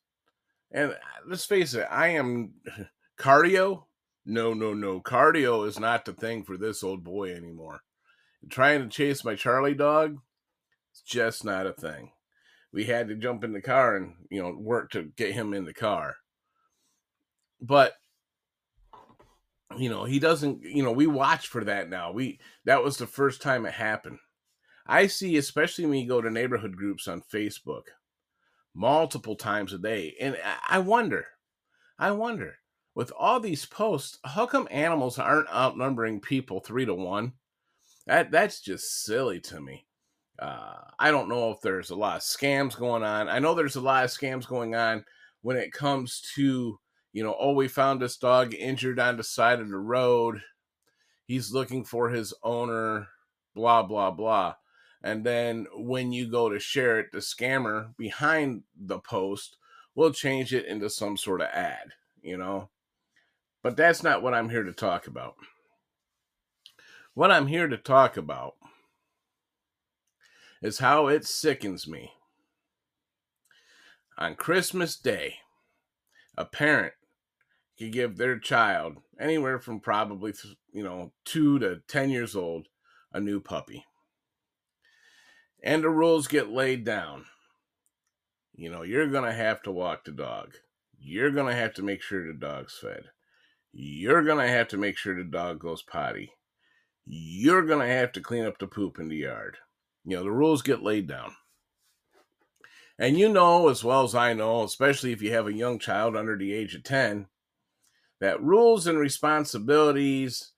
And 0.71 0.93
uh, 0.93 0.97
let's 1.27 1.45
face 1.45 1.75
it, 1.75 1.87
I 1.91 2.09
am 2.09 2.55
cardio. 3.19 3.85
No, 4.31 4.53
no, 4.53 4.75
no. 4.75 5.01
Cardio 5.01 5.67
is 5.67 5.81
not 5.81 6.05
the 6.05 6.13
thing 6.13 6.45
for 6.45 6.59
this 6.59 6.85
old 6.85 7.03
boy 7.03 7.35
anymore. 7.35 7.81
Trying 8.51 8.83
to 8.83 8.89
chase 8.89 9.25
my 9.25 9.35
Charlie 9.35 9.75
dog, 9.75 10.19
it's 10.93 11.01
just 11.01 11.47
not 11.47 11.67
a 11.67 11.73
thing. 11.73 12.13
We 12.71 12.85
had 12.85 13.09
to 13.09 13.15
jump 13.15 13.43
in 13.43 13.55
the 13.55 13.63
car 13.63 13.97
and, 13.97 14.13
you 14.31 14.43
know, 14.43 14.55
work 14.55 14.91
to 14.91 15.05
get 15.17 15.33
him 15.33 15.55
in 15.55 15.65
the 15.65 15.73
car. 15.73 16.17
But 17.59 17.95
you 19.79 19.89
know, 19.89 20.05
he 20.05 20.19
doesn't, 20.19 20.63
you 20.63 20.83
know, 20.83 20.93
we 20.93 21.07
watch 21.07 21.49
for 21.49 21.65
that 21.65 21.89
now. 21.89 22.13
We 22.13 22.39
that 22.67 22.85
was 22.85 22.99
the 22.99 23.07
first 23.07 23.41
time 23.41 23.65
it 23.65 23.73
happened. 23.73 24.19
I 24.87 25.07
see, 25.07 25.39
especially 25.39 25.87
when 25.87 26.01
you 26.01 26.09
go 26.09 26.21
to 26.21 26.31
neighborhood 26.31 26.77
groups 26.77 27.09
on 27.09 27.23
Facebook, 27.33 27.85
multiple 28.75 29.37
times 29.37 29.73
a 29.73 29.79
day. 29.79 30.15
And 30.21 30.37
I 30.69 30.81
wonder, 30.81 31.27
I 31.99 32.11
wonder, 32.13 32.57
with 32.99 33.13
all 33.17 33.39
these 33.39 33.65
posts, 33.65 34.19
how 34.25 34.45
come 34.45 34.67
animals 34.73 35.21
aren't 35.21 35.49
outnumbering 35.51 36.19
people 36.19 36.59
three 36.59 36.85
to 36.85 36.93
one? 36.93 37.33
That 38.09 38.33
that's 38.33 38.61
just 38.61 39.05
silly 39.05 39.39
to 39.43 39.61
me. 39.61 39.87
Uh, 40.37 40.79
I 40.99 41.13
don't 41.13 41.29
know 41.29 41.53
if 41.53 41.61
there's 41.61 41.91
a 41.91 41.95
lot 41.95 42.17
of 42.17 42.23
scams 42.23 42.77
going 42.77 43.05
on. 43.05 43.29
I 43.29 43.39
know 43.39 43.55
there's 43.55 43.77
a 43.77 43.81
lot 43.81 44.03
of 44.03 44.11
scams 44.11 44.49
going 44.49 44.75
on 44.75 45.05
when 45.43 45.57
it 45.57 45.71
comes 45.71 46.29
to, 46.35 46.81
you 47.13 47.23
know, 47.23 47.37
oh, 47.39 47.53
we 47.53 47.69
found 47.69 48.03
this 48.03 48.17
dog 48.17 48.53
injured 48.53 48.99
on 48.99 49.17
the 49.17 49.23
side 49.23 49.61
of 49.61 49.69
the 49.69 49.79
road. 49.79 50.43
He's 51.25 51.53
looking 51.53 51.85
for 51.85 52.11
his 52.11 52.35
owner, 52.43 53.07
blah, 53.55 53.85
blah, 53.85 54.11
blah. 54.11 54.57
And 55.05 55.23
then 55.23 55.69
when 55.73 56.11
you 56.11 56.29
go 56.29 56.49
to 56.49 56.59
share 56.59 56.99
it, 56.99 57.13
the 57.13 57.19
scammer 57.19 57.97
behind 57.97 58.65
the 58.77 58.99
post 58.99 59.57
will 59.95 60.13
change 60.13 60.53
it 60.53 60.67
into 60.67 60.91
some 60.91 61.17
sort 61.17 61.43
of 61.43 61.47
ad, 61.53 61.93
you 62.23 62.37
know? 62.37 62.71
But 63.63 63.77
that's 63.77 64.03
not 64.03 64.23
what 64.23 64.35
I'm 64.35 64.51
here 64.51 64.63
to 64.63 64.73
talk 64.73 65.07
about. 65.07 65.35
What 67.15 67.31
I'm 67.31 67.49
here 67.49 67.69
to 67.69 67.77
talk 67.77 68.17
about 68.17 68.55
is 70.63 70.79
how 70.79 71.09
it 71.09 71.25
sickens 71.25 71.89
me. 71.89 72.13
On 74.17 74.35
Christmas 74.35 74.97
Day, 74.97 75.37
a 76.37 76.45
parent 76.45 76.95
could 77.79 77.93
give 77.93 78.17
their 78.17 78.39
child 78.39 78.99
anywhere 79.19 79.59
from 79.59 79.81
probably, 79.81 80.33
you 80.73 80.83
know, 80.83 81.13
two 81.25 81.59
to 81.59 81.83
10 81.89 82.11
years 82.11 82.35
old 82.35 82.69
a 83.13 83.21
new 83.21 83.41
puppy 83.41 83.85
and 85.63 85.83
the 85.83 85.91
rules 85.91 86.29
get 86.29 86.51
laid 86.51 86.85
down. 86.85 87.25
You 88.55 88.71
know, 88.71 88.83
you're 88.83 89.09
going 89.09 89.25
to 89.25 89.33
have 89.33 89.63
to 89.63 89.73
walk 89.73 90.05
the 90.05 90.13
dog. 90.13 90.55
You're 90.99 91.31
going 91.31 91.47
to 91.47 91.61
have 91.61 91.75
to 91.75 91.83
make 91.83 92.03
sure 92.03 92.27
the 92.27 92.33
dog's 92.33 92.77
fed. 92.77 93.05
You're 93.73 94.25
going 94.25 94.45
to 94.45 94.53
have 94.53 94.69
to 94.69 94.77
make 94.77 94.97
sure 94.97 95.17
the 95.17 95.25
dog 95.25 95.59
goes 95.61 95.83
potty. 95.83 96.33
You're 97.07 97.63
going 97.63 97.87
to 97.87 97.95
have 97.95 98.13
to 98.13 98.21
clean 98.21 98.45
up 98.45 98.59
the 98.59 98.67
poop 98.67 98.99
in 98.99 99.09
the 99.09 99.17
yard. 99.17 99.57
You 100.05 100.17
know, 100.17 100.23
the 100.23 100.31
rules 100.31 100.63
get 100.63 100.83
laid 100.83 101.07
down. 101.07 101.33
And 102.99 103.19
you 103.19 103.29
know, 103.29 103.69
as 103.69 103.85
well 103.85 104.03
as 104.03 104.15
I 104.15 104.33
know, 104.33 104.65
especially 104.65 105.13
if 105.13 105.23
you 105.23 105.33
have 105.33 105.47
a 105.47 105.53
young 105.53 105.79
child 105.79 106.17
under 106.17 106.37
the 106.37 106.53
age 106.53 106.75
of 106.75 106.83
10, 106.83 107.27
that 108.21 108.43
rules 108.43 108.87
and 108.87 108.99
responsibilities 108.99 110.53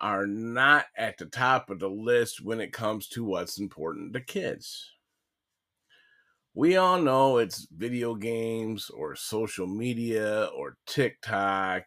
are 0.00 0.26
not 0.26 0.86
at 0.96 1.18
the 1.18 1.26
top 1.26 1.70
of 1.70 1.78
the 1.78 1.88
list 1.88 2.44
when 2.44 2.60
it 2.60 2.72
comes 2.72 3.08
to 3.08 3.24
what's 3.24 3.60
important 3.60 4.12
to 4.12 4.20
kids. 4.20 4.90
We 6.54 6.76
all 6.76 7.00
know 7.00 7.38
it's 7.38 7.66
video 7.74 8.14
games 8.14 8.90
or 8.90 9.16
social 9.16 9.66
media 9.66 10.48
or 10.56 10.76
TikTok, 10.86 11.84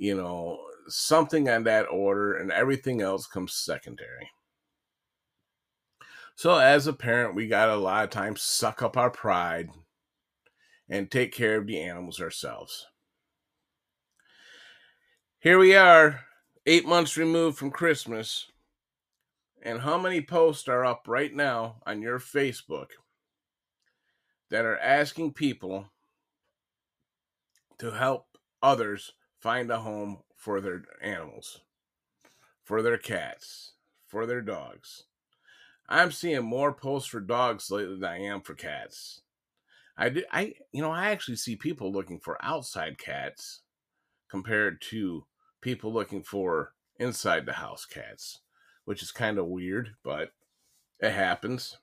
you 0.00 0.16
know, 0.16 0.58
something 0.88 1.46
on 1.50 1.62
that 1.64 1.84
order, 1.84 2.34
and 2.34 2.50
everything 2.50 3.02
else 3.02 3.26
comes 3.26 3.52
secondary. 3.52 4.30
So, 6.34 6.56
as 6.56 6.86
a 6.86 6.94
parent, 6.94 7.34
we 7.34 7.46
got 7.46 7.68
a 7.68 7.76
lot 7.76 8.04
of 8.04 8.10
times 8.10 8.40
suck 8.40 8.82
up 8.82 8.96
our 8.96 9.10
pride 9.10 9.68
and 10.88 11.10
take 11.10 11.34
care 11.34 11.58
of 11.58 11.66
the 11.66 11.78
animals 11.78 12.18
ourselves. 12.18 12.86
Here 15.38 15.58
we 15.58 15.76
are, 15.76 16.20
eight 16.64 16.86
months 16.86 17.18
removed 17.18 17.58
from 17.58 17.70
Christmas, 17.70 18.46
and 19.60 19.82
how 19.82 19.98
many 19.98 20.22
posts 20.22 20.66
are 20.66 20.86
up 20.86 21.04
right 21.08 21.34
now 21.34 21.82
on 21.86 22.00
your 22.00 22.18
Facebook 22.18 22.88
that 24.48 24.64
are 24.64 24.78
asking 24.78 25.34
people 25.34 25.90
to 27.78 27.90
help 27.90 28.38
others 28.62 29.12
find 29.40 29.70
a 29.70 29.78
home 29.78 30.18
for 30.36 30.60
their 30.60 30.82
animals, 31.02 31.60
for 32.62 32.82
their 32.82 32.98
cats, 32.98 33.72
for 34.06 34.26
their 34.26 34.42
dogs? 34.42 35.04
I'm 35.88 36.12
seeing 36.12 36.44
more 36.44 36.72
posts 36.72 37.08
for 37.08 37.20
dogs 37.20 37.70
lately 37.70 37.96
than 37.96 38.04
I 38.04 38.20
am 38.20 38.42
for 38.42 38.54
cats. 38.54 39.22
I 39.96 40.08
do, 40.08 40.22
I 40.30 40.54
you 40.72 40.80
know 40.80 40.92
I 40.92 41.10
actually 41.10 41.36
see 41.36 41.56
people 41.56 41.92
looking 41.92 42.20
for 42.20 42.42
outside 42.44 42.96
cats 42.96 43.62
compared 44.30 44.80
to 44.80 45.26
people 45.60 45.92
looking 45.92 46.22
for 46.22 46.74
inside 46.98 47.44
the 47.44 47.54
house 47.54 47.84
cats, 47.84 48.40
which 48.84 49.02
is 49.02 49.10
kind 49.10 49.38
of 49.38 49.46
weird, 49.46 49.96
but 50.04 50.30
it 51.00 51.10
happens. 51.12 51.78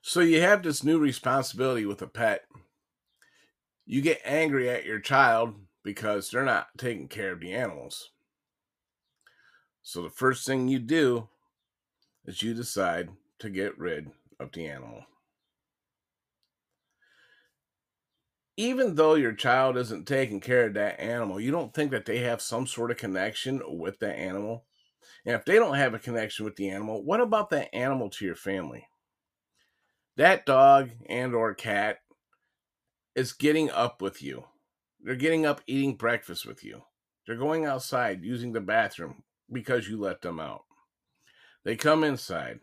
So 0.00 0.20
you 0.20 0.40
have 0.40 0.62
this 0.62 0.82
new 0.82 0.98
responsibility 0.98 1.84
with 1.84 2.00
a 2.00 2.06
pet. 2.06 2.46
You 3.88 4.02
get 4.02 4.20
angry 4.24 4.68
at 4.70 4.84
your 4.84 5.00
child 5.00 5.54
because 5.82 6.30
they're 6.30 6.44
not 6.44 6.68
taking 6.76 7.08
care 7.08 7.32
of 7.32 7.40
the 7.40 7.54
animals. 7.54 8.10
So 9.82 10.02
the 10.02 10.10
first 10.10 10.46
thing 10.46 10.68
you 10.68 10.78
do 10.78 11.28
is 12.24 12.42
you 12.42 12.54
decide 12.54 13.08
to 13.40 13.50
get 13.50 13.78
rid 13.78 14.10
of 14.38 14.52
the 14.52 14.68
animal. 14.68 15.04
even 18.58 18.96
though 18.96 19.14
your 19.14 19.32
child 19.32 19.76
isn't 19.76 20.04
taking 20.04 20.40
care 20.40 20.66
of 20.66 20.74
that 20.74 20.98
animal, 20.98 21.38
you 21.38 21.52
don't 21.52 21.72
think 21.72 21.92
that 21.92 22.04
they 22.04 22.18
have 22.18 22.42
some 22.42 22.66
sort 22.66 22.90
of 22.90 22.96
connection 22.96 23.62
with 23.78 24.00
that 24.00 24.16
animal? 24.16 24.64
And 25.24 25.36
if 25.36 25.44
they 25.44 25.54
don't 25.54 25.76
have 25.76 25.94
a 25.94 25.98
connection 25.98 26.44
with 26.44 26.56
the 26.56 26.68
animal, 26.68 27.04
what 27.04 27.20
about 27.20 27.50
that 27.50 27.72
animal 27.72 28.10
to 28.10 28.24
your 28.24 28.34
family? 28.34 28.88
That 30.16 30.44
dog 30.44 30.90
and 31.08 31.36
or 31.36 31.54
cat 31.54 31.98
is 33.18 33.32
getting 33.32 33.68
up 33.68 34.00
with 34.00 34.22
you. 34.22 34.44
They're 35.02 35.16
getting 35.16 35.44
up 35.44 35.60
eating 35.66 35.96
breakfast 35.96 36.46
with 36.46 36.62
you. 36.62 36.82
They're 37.26 37.34
going 37.34 37.64
outside 37.64 38.22
using 38.22 38.52
the 38.52 38.60
bathroom 38.60 39.24
because 39.52 39.88
you 39.88 39.98
let 39.98 40.22
them 40.22 40.38
out. 40.38 40.62
They 41.64 41.74
come 41.74 42.04
inside. 42.04 42.60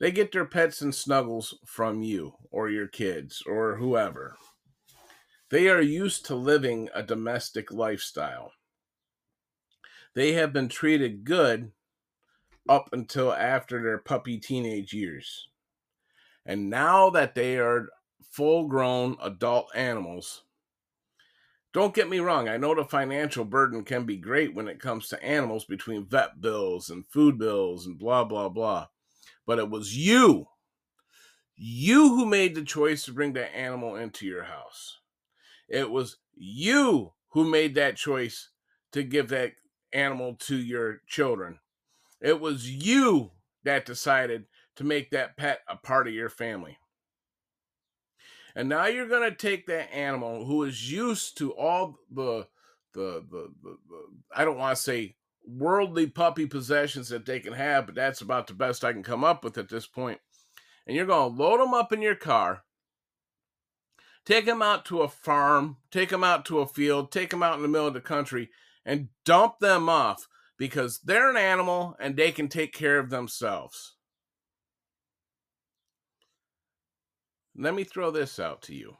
They 0.00 0.10
get 0.10 0.32
their 0.32 0.44
pets 0.44 0.82
and 0.82 0.92
snuggles 0.92 1.56
from 1.64 2.02
you 2.02 2.32
or 2.50 2.68
your 2.68 2.88
kids 2.88 3.44
or 3.46 3.76
whoever. 3.76 4.34
They 5.50 5.68
are 5.68 5.80
used 5.80 6.26
to 6.26 6.34
living 6.34 6.88
a 6.92 7.04
domestic 7.04 7.72
lifestyle. 7.72 8.50
They 10.16 10.32
have 10.32 10.52
been 10.52 10.68
treated 10.68 11.22
good 11.22 11.70
up 12.68 12.88
until 12.92 13.32
after 13.32 13.80
their 13.80 13.98
puppy 13.98 14.38
teenage 14.38 14.92
years. 14.92 15.46
And 16.44 16.68
now 16.68 17.08
that 17.10 17.36
they 17.36 17.58
are 17.58 17.88
full 18.36 18.68
grown 18.68 19.16
adult 19.22 19.70
animals, 19.74 20.42
don't 21.72 21.94
get 21.94 22.10
me 22.10 22.20
wrong, 22.20 22.48
I 22.48 22.58
know 22.58 22.74
the 22.74 22.84
financial 22.84 23.46
burden 23.46 23.82
can 23.82 24.04
be 24.04 24.18
great 24.18 24.54
when 24.54 24.68
it 24.68 24.78
comes 24.78 25.08
to 25.08 25.24
animals 25.24 25.64
between 25.64 26.06
vet 26.06 26.40
bills 26.42 26.90
and 26.90 27.08
food 27.08 27.38
bills 27.38 27.86
and 27.86 27.98
blah, 27.98 28.24
blah, 28.24 28.50
blah. 28.50 28.88
But 29.46 29.58
it 29.58 29.70
was 29.70 29.96
you, 29.96 30.48
you 31.56 32.10
who 32.10 32.26
made 32.26 32.54
the 32.54 32.64
choice 32.64 33.04
to 33.04 33.12
bring 33.12 33.32
that 33.32 33.56
animal 33.56 33.96
into 33.96 34.26
your 34.26 34.44
house. 34.44 34.98
It 35.66 35.90
was 35.90 36.18
you 36.34 37.14
who 37.30 37.44
made 37.44 37.74
that 37.76 37.96
choice 37.96 38.50
to 38.92 39.02
give 39.02 39.30
that 39.30 39.52
animal 39.94 40.34
to 40.40 40.56
your 40.56 41.00
children. 41.06 41.58
It 42.20 42.38
was 42.38 42.70
you 42.70 43.30
that 43.64 43.86
decided 43.86 44.44
to 44.76 44.84
make 44.84 45.10
that 45.10 45.38
pet 45.38 45.60
a 45.68 45.76
part 45.76 46.06
of 46.06 46.12
your 46.12 46.28
family. 46.28 46.76
And 48.56 48.70
now 48.70 48.86
you're 48.86 49.06
going 49.06 49.30
to 49.30 49.36
take 49.36 49.66
that 49.66 49.94
animal 49.94 50.46
who 50.46 50.64
is 50.64 50.90
used 50.90 51.36
to 51.38 51.52
all 51.52 51.98
the 52.10 52.48
the 52.94 53.22
the, 53.30 53.52
the, 53.62 53.76
the 53.88 54.08
I 54.34 54.46
don't 54.46 54.56
want 54.56 54.74
to 54.74 54.82
say 54.82 55.16
worldly 55.46 56.06
puppy 56.06 56.46
possessions 56.46 57.10
that 57.10 57.26
they 57.26 57.38
can 57.38 57.52
have, 57.52 57.84
but 57.84 57.94
that's 57.94 58.22
about 58.22 58.46
the 58.46 58.54
best 58.54 58.82
I 58.82 58.94
can 58.94 59.02
come 59.02 59.22
up 59.22 59.44
with 59.44 59.58
at 59.58 59.68
this 59.68 59.86
point. 59.86 60.20
And 60.86 60.96
you're 60.96 61.04
going 61.04 61.36
to 61.36 61.42
load 61.42 61.60
them 61.60 61.74
up 61.74 61.92
in 61.92 62.00
your 62.00 62.14
car, 62.14 62.62
take 64.24 64.46
them 64.46 64.62
out 64.62 64.86
to 64.86 65.02
a 65.02 65.08
farm, 65.08 65.76
take 65.90 66.08
them 66.08 66.24
out 66.24 66.46
to 66.46 66.60
a 66.60 66.66
field, 66.66 67.12
take 67.12 67.30
them 67.30 67.42
out 67.42 67.56
in 67.56 67.62
the 67.62 67.68
middle 67.68 67.88
of 67.88 67.94
the 67.94 68.00
country, 68.00 68.48
and 68.86 69.08
dump 69.26 69.58
them 69.60 69.90
off 69.90 70.28
because 70.56 71.00
they're 71.00 71.30
an 71.30 71.36
animal 71.36 71.94
and 72.00 72.16
they 72.16 72.32
can 72.32 72.48
take 72.48 72.72
care 72.72 72.98
of 72.98 73.10
themselves. 73.10 73.95
Let 77.58 77.74
me 77.74 77.84
throw 77.84 78.10
this 78.10 78.38
out 78.38 78.60
to 78.62 78.74
you. 78.74 78.96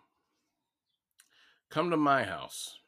Come 1.71 1.91
to 1.91 1.97
my 1.97 2.25
house. 2.25 2.79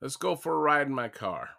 Let's 0.00 0.16
go 0.16 0.34
for 0.34 0.54
a 0.54 0.58
ride 0.58 0.88
in 0.88 0.94
my 0.94 1.08
car. 1.08 1.50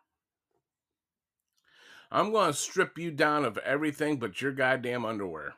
I'm 2.11 2.31
going 2.31 2.51
to 2.51 2.57
strip 2.57 2.97
you 2.97 3.11
down 3.11 3.45
of 3.45 3.57
everything 3.59 4.17
but 4.17 4.41
your 4.41 4.51
goddamn 4.51 5.05
underwear. 5.05 5.53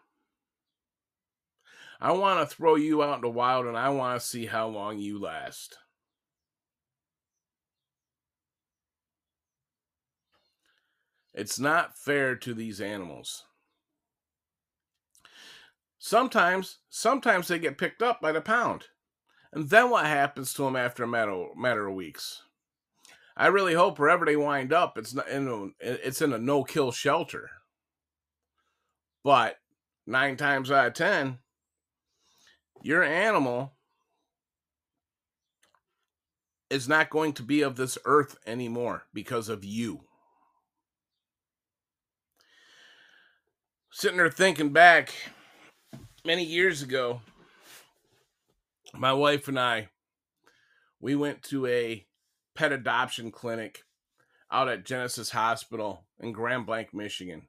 I 2.00 2.12
want 2.12 2.48
to 2.48 2.56
throw 2.56 2.76
you 2.76 3.02
out 3.02 3.16
in 3.16 3.22
the 3.22 3.30
wild 3.30 3.66
and 3.66 3.78
I 3.78 3.90
want 3.90 4.20
to 4.20 4.28
see 4.28 4.46
how 4.46 4.68
long 4.68 5.00
you 5.00 5.20
last. 5.20 5.78
It's 11.34 11.60
not 11.60 11.98
fair 11.98 12.36
to 12.36 12.54
these 12.54 12.82
animals. 12.82 13.46
Sometimes, 16.04 16.80
sometimes 16.90 17.48
they 17.48 17.60
get 17.60 17.78
picked 17.78 18.02
up 18.02 18.20
by 18.20 18.32
the 18.32 18.42
pound. 18.42 18.86
And 19.54 19.70
then 19.70 19.92
what 19.92 20.08
happens 20.08 20.52
to 20.56 20.64
them 20.64 20.76
after 20.76 21.04
a 21.04 21.08
matter, 21.08 21.46
matter 21.56 21.88
of 21.88 21.94
weeks? 21.94 22.42
I 23.38 23.46
really 23.48 23.76
hope 23.76 24.00
wherever 24.00 24.26
they 24.26 24.36
wind 24.36 24.74
up, 24.74 24.98
it's 24.98 25.14
not 25.14 25.30
in 25.30 25.48
a, 25.48 25.68
it's 25.80 26.20
in 26.20 26.34
a 26.34 26.40
no 26.40 26.64
kill 26.64 26.92
shelter. 26.92 27.52
But 29.24 29.58
nine 30.08 30.38
times 30.38 30.72
out 30.72 30.88
of 30.88 30.94
ten, 30.96 31.38
your 32.82 33.04
animal 33.04 33.74
is 36.72 36.90
not 36.90 37.12
going 37.12 37.34
to 37.34 37.44
be 37.44 37.62
of 37.62 37.76
this 37.76 38.00
earth 38.06 38.38
anymore 38.48 39.04
because 39.14 39.50
of 39.50 39.64
you. 39.64 40.06
Sitting 43.92 44.18
there 44.18 44.32
thinking 44.32 44.70
back 44.70 45.14
many 46.24 46.44
years 46.44 46.82
ago, 46.82 47.22
my 48.94 49.14
wife 49.14 49.48
and 49.48 49.60
I, 49.60 49.90
we 51.00 51.16
went 51.16 51.44
to 51.44 51.66
a 51.66 52.06
pet 52.56 52.72
adoption 52.72 53.32
clinic 53.32 53.84
out 54.52 54.70
at 54.70 54.86
Genesys 54.86 55.32
Hospital 55.32 56.06
in 56.20 56.32
Grand 56.32 56.66
Blanc, 56.66 56.94
Michigan. 56.94 57.48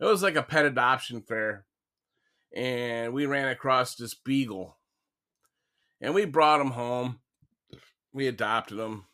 It 0.00 0.04
was 0.04 0.22
like 0.22 0.36
a 0.36 0.42
pet 0.42 0.64
adoption 0.64 1.22
fair, 1.22 1.66
and 2.54 3.12
we 3.12 3.26
ran 3.26 3.48
across 3.48 3.94
this 3.94 4.14
beagle, 4.14 4.76
and 6.00 6.14
we 6.14 6.24
brought 6.24 6.60
him 6.60 6.72
home. 6.72 7.20
We 8.12 8.26
adopted 8.26 8.78
him. 8.78 9.04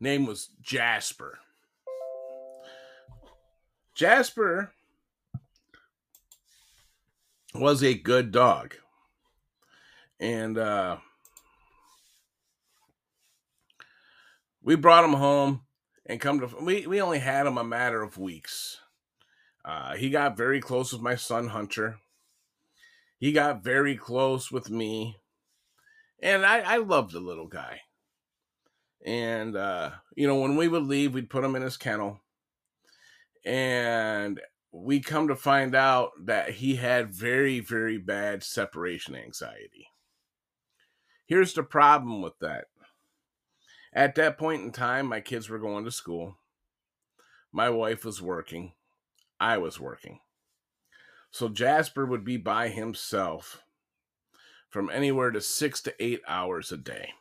Name 0.00 0.26
was 0.26 0.50
Jasper. 0.60 1.38
Jasper 3.94 4.72
was 7.60 7.82
a 7.82 7.94
good 7.94 8.32
dog. 8.32 8.74
And 10.18 10.56
uh 10.58 10.98
we 14.62 14.74
brought 14.74 15.04
him 15.04 15.12
home 15.14 15.62
and 16.04 16.20
come 16.20 16.40
to 16.40 16.50
we 16.60 16.86
we 16.86 17.00
only 17.00 17.20
had 17.20 17.46
him 17.46 17.58
a 17.58 17.64
matter 17.64 18.02
of 18.02 18.18
weeks. 18.18 18.78
Uh, 19.64 19.96
he 19.96 20.10
got 20.10 20.36
very 20.36 20.60
close 20.60 20.92
with 20.92 21.02
my 21.02 21.16
son 21.16 21.48
Hunter. 21.48 21.98
He 23.18 23.32
got 23.32 23.64
very 23.64 23.96
close 23.96 24.52
with 24.52 24.70
me, 24.70 25.16
and 26.22 26.44
I 26.44 26.60
I 26.60 26.76
loved 26.76 27.12
the 27.12 27.20
little 27.20 27.48
guy. 27.48 27.80
And 29.04 29.56
uh, 29.56 29.90
you 30.14 30.26
know, 30.26 30.36
when 30.36 30.56
we 30.56 30.68
would 30.68 30.84
leave, 30.84 31.14
we'd 31.14 31.30
put 31.30 31.44
him 31.44 31.56
in 31.56 31.62
his 31.62 31.76
kennel, 31.76 32.20
and 33.44 34.40
we 34.84 35.00
come 35.00 35.28
to 35.28 35.36
find 35.36 35.74
out 35.74 36.10
that 36.24 36.50
he 36.50 36.76
had 36.76 37.10
very 37.10 37.60
very 37.60 37.98
bad 37.98 38.42
separation 38.42 39.14
anxiety. 39.14 39.88
Here's 41.26 41.54
the 41.54 41.62
problem 41.62 42.22
with 42.22 42.38
that 42.40 42.66
at 43.96 44.14
that 44.16 44.36
point 44.36 44.62
in 44.62 44.72
time, 44.72 45.06
my 45.06 45.20
kids 45.20 45.48
were 45.48 45.58
going 45.58 45.86
to 45.86 45.90
school. 45.90 46.36
My 47.50 47.70
wife 47.70 48.04
was 48.04 48.20
working. 48.20 48.74
I 49.40 49.56
was 49.56 49.80
working. 49.80 50.20
So 51.30 51.48
Jasper 51.48 52.04
would 52.04 52.22
be 52.22 52.36
by 52.36 52.68
himself 52.68 53.62
from 54.68 54.90
anywhere 54.90 55.30
to 55.30 55.40
six 55.40 55.80
to 55.80 55.94
eight 55.98 56.20
hours 56.28 56.70
a 56.70 56.76
day. 56.76 57.14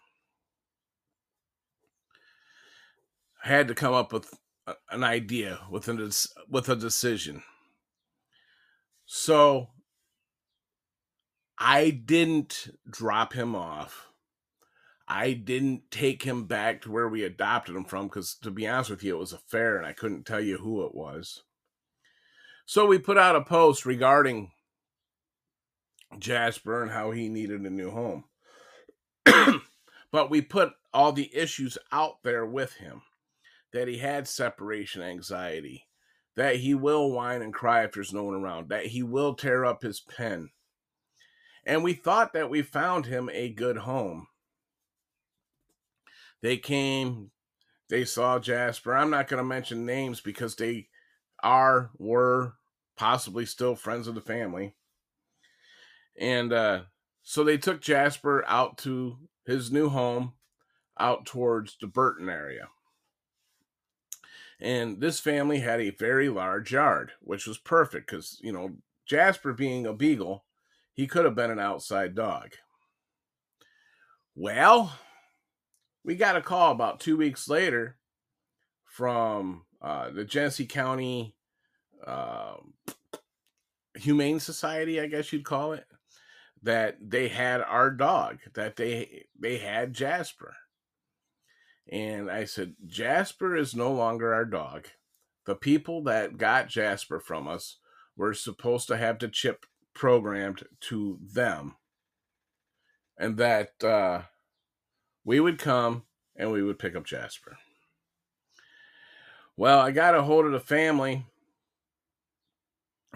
I 3.46 3.48
had 3.48 3.70
to 3.70 3.76
come 3.76 3.94
up 3.94 4.12
with 4.12 4.34
an 4.90 5.04
idea 5.04 5.60
with 5.70 5.88
a, 5.88 6.28
with 6.50 6.70
a 6.70 6.76
decision. 6.76 7.44
So 9.06 9.70
I 11.58 11.90
didn't 11.92 12.70
drop 12.90 13.34
him 13.34 13.56
off 13.56 14.08
I 15.08 15.34
didn't 15.34 15.92
take 15.92 16.24
him 16.24 16.46
back 16.46 16.82
to 16.82 16.92
where 16.92 17.08
we 17.08 17.24
adopted 17.24 17.76
him 17.76 17.86
from 17.86 18.08
because, 18.08 18.36
to 18.42 18.50
be 18.50 18.68
honest 18.68 18.90
with 18.90 19.04
you, 19.04 19.16
it 19.16 19.20
was 19.20 19.34
a 19.34 19.38
fair 19.38 19.78
and 19.78 19.86
I 19.86 19.94
couldn't 19.94 20.26
tell 20.26 20.42
you 20.42 20.58
who 20.58 20.84
it 20.86 20.96
was. 20.96 21.44
So 22.66 22.88
we 22.88 22.98
put 22.98 23.18
out 23.18 23.36
a 23.36 23.42
post 23.42 23.86
regarding 23.86 24.52
Jasper 26.18 26.82
and 26.82 26.92
how 26.92 27.12
he 27.12 27.30
needed 27.30 27.62
a 27.62 27.70
new 27.70 27.92
home. 27.92 28.24
but 30.12 30.32
we 30.32 30.42
put 30.42 30.72
all 30.92 31.12
the 31.12 31.36
issues 31.36 31.78
out 31.92 32.24
there 32.24 32.46
with 32.46 32.74
him 32.74 33.04
that 33.74 33.88
he 33.88 33.98
had 33.98 34.28
separation 34.28 35.02
anxiety, 35.02 35.86
that 36.36 36.58
he 36.58 36.74
will 36.74 37.12
whine 37.12 37.42
and 37.42 37.54
cry 37.54 37.84
if 37.84 37.94
there's 37.94 38.14
no 38.14 38.24
one 38.24 38.36
around, 38.36 38.70
that 38.70 38.88
he 38.88 39.04
will 39.04 39.34
tear 39.34 39.66
up 39.66 39.84
his 39.84 40.00
pen. 40.00 40.50
And 41.66 41.84
we 41.84 41.94
thought 41.94 42.34
that 42.34 42.50
we 42.50 42.62
found 42.62 43.06
him 43.06 43.30
a 43.34 43.50
good 43.50 43.78
home 43.78 44.28
they 46.46 46.58
came, 46.58 47.32
they 47.90 48.06
saw 48.06 48.38
Jasper. 48.38 48.96
I'm 48.96 49.10
not 49.10 49.28
going 49.28 49.40
to 49.40 49.44
mention 49.44 49.84
names 49.84 50.22
because 50.22 50.56
they 50.56 50.90
are, 51.42 51.90
were, 51.98 52.54
possibly 52.98 53.48
still 53.48 53.76
friends 53.76 54.08
of 54.08 54.14
the 54.14 54.22
family. 54.22 54.76
And 56.20 56.54
uh, 56.54 56.82
so 57.24 57.44
they 57.44 57.58
took 57.58 57.82
Jasper 57.82 58.46
out 58.48 58.78
to 58.80 59.18
his 59.48 59.72
new 59.72 59.90
home 59.90 60.34
out 61.00 61.26
towards 61.26 61.78
the 61.82 61.88
Burton 61.88 62.30
area. 62.30 62.68
And 64.60 65.02
this 65.02 65.20
family 65.20 65.60
had 65.60 65.82
a 65.82 65.90
very 65.90 66.30
large 66.30 66.72
yard, 66.72 67.12
which 67.20 67.46
was 67.46 67.58
perfect 67.58 68.10
because, 68.10 68.40
you 68.42 68.54
know, 68.54 68.78
Jasper 69.06 69.54
being 69.54 69.86
a 69.86 69.94
beagle, 69.94 70.46
he 70.94 71.08
could 71.08 71.26
have 71.26 71.36
been 71.36 71.52
an 71.52 71.60
outside 71.60 72.16
dog. 72.16 72.54
Well, 74.34 74.98
we 76.04 76.16
got 76.16 76.36
a 76.38 76.42
call 76.42 76.72
about 76.72 77.00
two 77.00 77.18
weeks 77.18 77.50
later 77.50 77.98
from 78.86 79.66
uh, 79.82 80.10
the 80.12 80.24
Genesee 80.24 80.66
County 80.66 81.36
uh, 82.06 82.56
Humane 83.96 84.40
Society, 84.40 85.00
I 85.02 85.08
guess 85.08 85.32
you'd 85.34 85.46
call 85.46 85.74
it, 85.74 85.86
that 86.64 86.98
they 87.02 87.28
had 87.28 87.62
our 87.62 87.92
dog, 87.92 88.40
that 88.54 88.76
they 88.76 89.26
they 89.40 89.58
had 89.58 89.94
Jasper. 89.94 90.56
And 91.92 92.32
I 92.32 92.46
said, 92.46 92.76
Jasper 92.88 93.56
is 93.56 93.76
no 93.76 93.92
longer 93.92 94.34
our 94.34 94.46
dog. 94.46 94.88
The 95.46 95.56
people 95.56 96.04
that 96.04 96.38
got 96.38 96.70
Jasper 96.70 97.20
from 97.20 97.48
us 97.48 97.78
were 98.18 98.34
supposed 98.34 98.88
to 98.90 98.98
have 98.98 99.20
the 99.20 99.28
chip 99.30 99.66
programmed 99.96 100.64
to 100.82 101.20
them. 101.22 101.76
And 103.18 103.38
that 103.38 103.84
uh, 103.84 104.24
we 105.26 105.40
would 105.40 105.60
come 105.60 106.04
and 106.36 106.52
we 106.52 106.64
would 106.64 106.80
pick 106.80 106.96
up 106.96 107.06
Jasper. 107.06 107.58
Well, 109.58 109.80
I 109.80 109.92
got 109.92 110.16
a 110.16 110.24
hold 110.24 110.46
of 110.46 110.54
the 110.54 110.60
family 110.62 111.26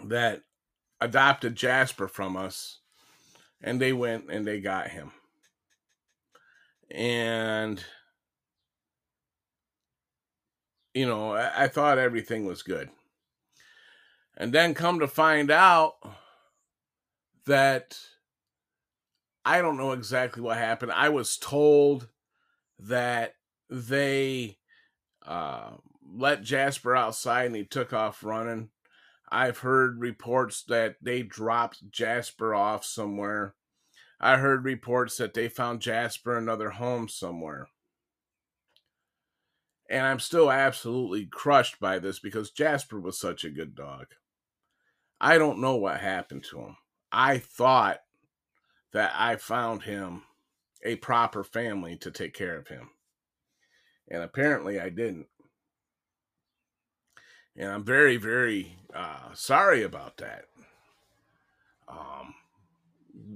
that 0.06 0.44
adopted 1.02 1.56
Jasper 1.56 2.08
from 2.08 2.38
us, 2.38 2.80
and 3.62 3.82
they 3.82 3.94
went 3.94 4.32
and 4.32 4.48
they 4.48 4.62
got 4.62 4.90
him. 4.90 5.12
and 6.92 7.84
you 11.00 11.08
know, 11.08 11.32
I, 11.32 11.64
I 11.64 11.68
thought 11.70 11.98
everything 11.98 12.46
was 12.46 12.62
good. 12.62 12.90
And 14.36 14.52
then 14.52 14.74
come 14.74 15.00
to 15.00 15.08
find 15.08 15.50
out 15.50 15.94
that 17.46 17.98
I 19.46 19.62
don't 19.62 19.78
know 19.78 19.94
exactly 19.94 20.42
what 20.42 20.58
happened. 20.58 20.92
I 20.92 21.08
was 21.08 21.38
told 21.38 22.10
that 22.80 23.36
they 23.70 24.58
uh, 25.26 25.72
let 26.06 26.44
Jasper 26.44 26.98
outside 26.98 27.46
and 27.46 27.56
he 27.56 27.64
took 27.64 27.94
off 27.94 28.22
running. 28.22 28.70
I've 29.32 29.60
heard 29.60 30.02
reports 30.02 30.64
that 30.64 30.98
they 31.02 31.22
dropped 31.22 31.90
Jasper 31.92 32.54
off 32.54 32.84
somewhere. 32.84 33.56
I 34.20 34.36
heard 34.36 34.66
reports 34.66 35.16
that 35.16 35.34
they 35.34 35.48
found 35.48 35.80
Jasper 35.80 36.38
another 36.38 36.72
home 36.72 37.08
somewhere. 37.08 37.70
And 39.89 40.06
I'm 40.06 40.19
still 40.19 40.52
absolutely 40.52 41.25
crushed 41.25 41.80
by 41.80 41.97
this 41.97 42.19
because 42.19 42.52
Jasper 42.52 42.99
was 42.99 43.19
such 43.19 43.43
a 43.43 43.49
good 43.49 43.73
dog. 43.75 44.06
I 45.19 45.38
don't 45.38 45.60
know 45.60 45.75
what 45.75 45.99
happened 45.99 46.43
to 46.52 46.60
him. 46.60 46.78
I 47.12 47.39
thought 47.39 47.99
that 48.93 49.12
I 49.15 49.36
found 49.36 49.84
him 49.84 50.23
a 50.84 50.95
proper 50.97 51.43
family 51.43 51.97
to 51.97 52.12
take 52.12 52.34
care 52.34 52.58
of 52.58 52.67
him. 52.67 52.91
And 54.10 54.23
apparently 54.23 54.80
I 54.80 54.89
didn't. 54.89 55.28
And 57.58 57.69
I'm 57.69 57.84
very, 57.84 58.17
very 58.17 58.78
uh, 58.93 59.34
sorry 59.34 59.84
about 59.84 60.17
that. 60.17 60.45
Um, 61.88 62.36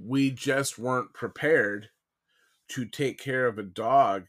we 0.05 0.31
just 0.31 0.77
weren't 0.77 1.13
prepared 1.13 1.89
to 2.69 2.85
take 2.85 3.19
care 3.19 3.47
of 3.47 3.57
a 3.57 3.63
dog 3.63 4.25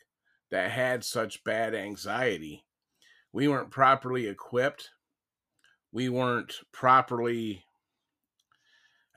that 0.55 0.71
had 0.71 1.03
such 1.05 1.43
bad 1.43 1.75
anxiety. 1.75 2.65
We 3.33 3.49
weren't 3.49 3.73
properly 3.73 4.29
equipped. 4.29 4.91
We 5.91 6.09
weren't 6.09 6.61
properly, 6.71 7.65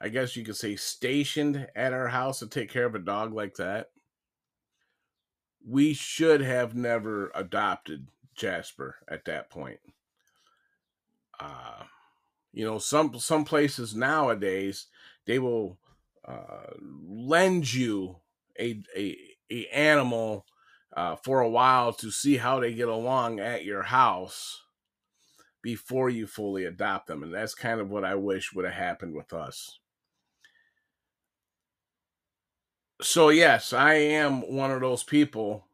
I 0.01 0.09
guess 0.09 0.35
you 0.35 0.43
could 0.43 0.55
say, 0.55 0.75
stationed 0.75 1.67
at 1.75 1.93
our 1.93 2.07
house 2.07 2.39
to 2.39 2.47
take 2.47 2.71
care 2.71 2.87
of 2.87 2.95
a 2.95 2.99
dog 2.99 3.35
like 3.35 3.53
that. 3.57 3.91
We 5.63 5.93
should 5.93 6.41
have 6.41 6.73
never 6.73 7.31
adopted 7.35 8.07
Jasper 8.33 8.95
at 9.07 9.25
that 9.25 9.51
point. 9.51 9.79
Uh, 11.39 11.83
you 12.51 12.65
know, 12.65 12.79
some 12.79 13.19
some 13.19 13.45
places 13.45 13.93
nowadays 13.93 14.87
they 15.27 15.37
will 15.37 15.77
uh, 16.25 16.73
lend 16.79 17.71
you 17.71 18.15
a 18.59 18.81
a, 18.95 19.15
a 19.51 19.67
animal 19.67 20.43
uh, 20.97 21.15
for 21.15 21.39
a 21.39 21.49
while 21.49 21.93
to 21.93 22.11
see 22.11 22.35
how 22.35 22.59
they 22.59 22.73
get 22.73 22.89
along 22.89 23.39
at 23.39 23.63
your 23.63 23.83
house 23.83 24.63
before 25.61 26.09
you 26.09 26.27
fully 26.27 26.65
adopt 26.65 27.07
them, 27.07 27.23
and 27.23 27.33
that's 27.33 27.55
kind 27.55 27.79
of 27.79 27.89
what 27.89 28.03
I 28.03 28.15
wish 28.15 28.53
would 28.53 28.65
have 28.65 28.73
happened 28.73 29.15
with 29.15 29.31
us. 29.31 29.79
So 33.01 33.29
yes, 33.29 33.71
I 33.71 33.93
am 33.93 34.41
one 34.41 34.71
of 34.71 34.81
those 34.81 35.03
people 35.03 35.67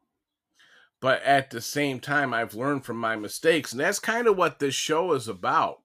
but 1.04 1.22
at 1.22 1.50
the 1.50 1.60
same 1.60 2.00
time 2.00 2.32
I've 2.32 2.54
learned 2.54 2.86
from 2.86 2.96
my 2.96 3.14
mistakes 3.14 3.72
and 3.72 3.80
that's 3.80 3.98
kind 3.98 4.26
of 4.26 4.38
what 4.38 4.58
this 4.58 4.74
show 4.74 5.12
is 5.12 5.28
about 5.28 5.82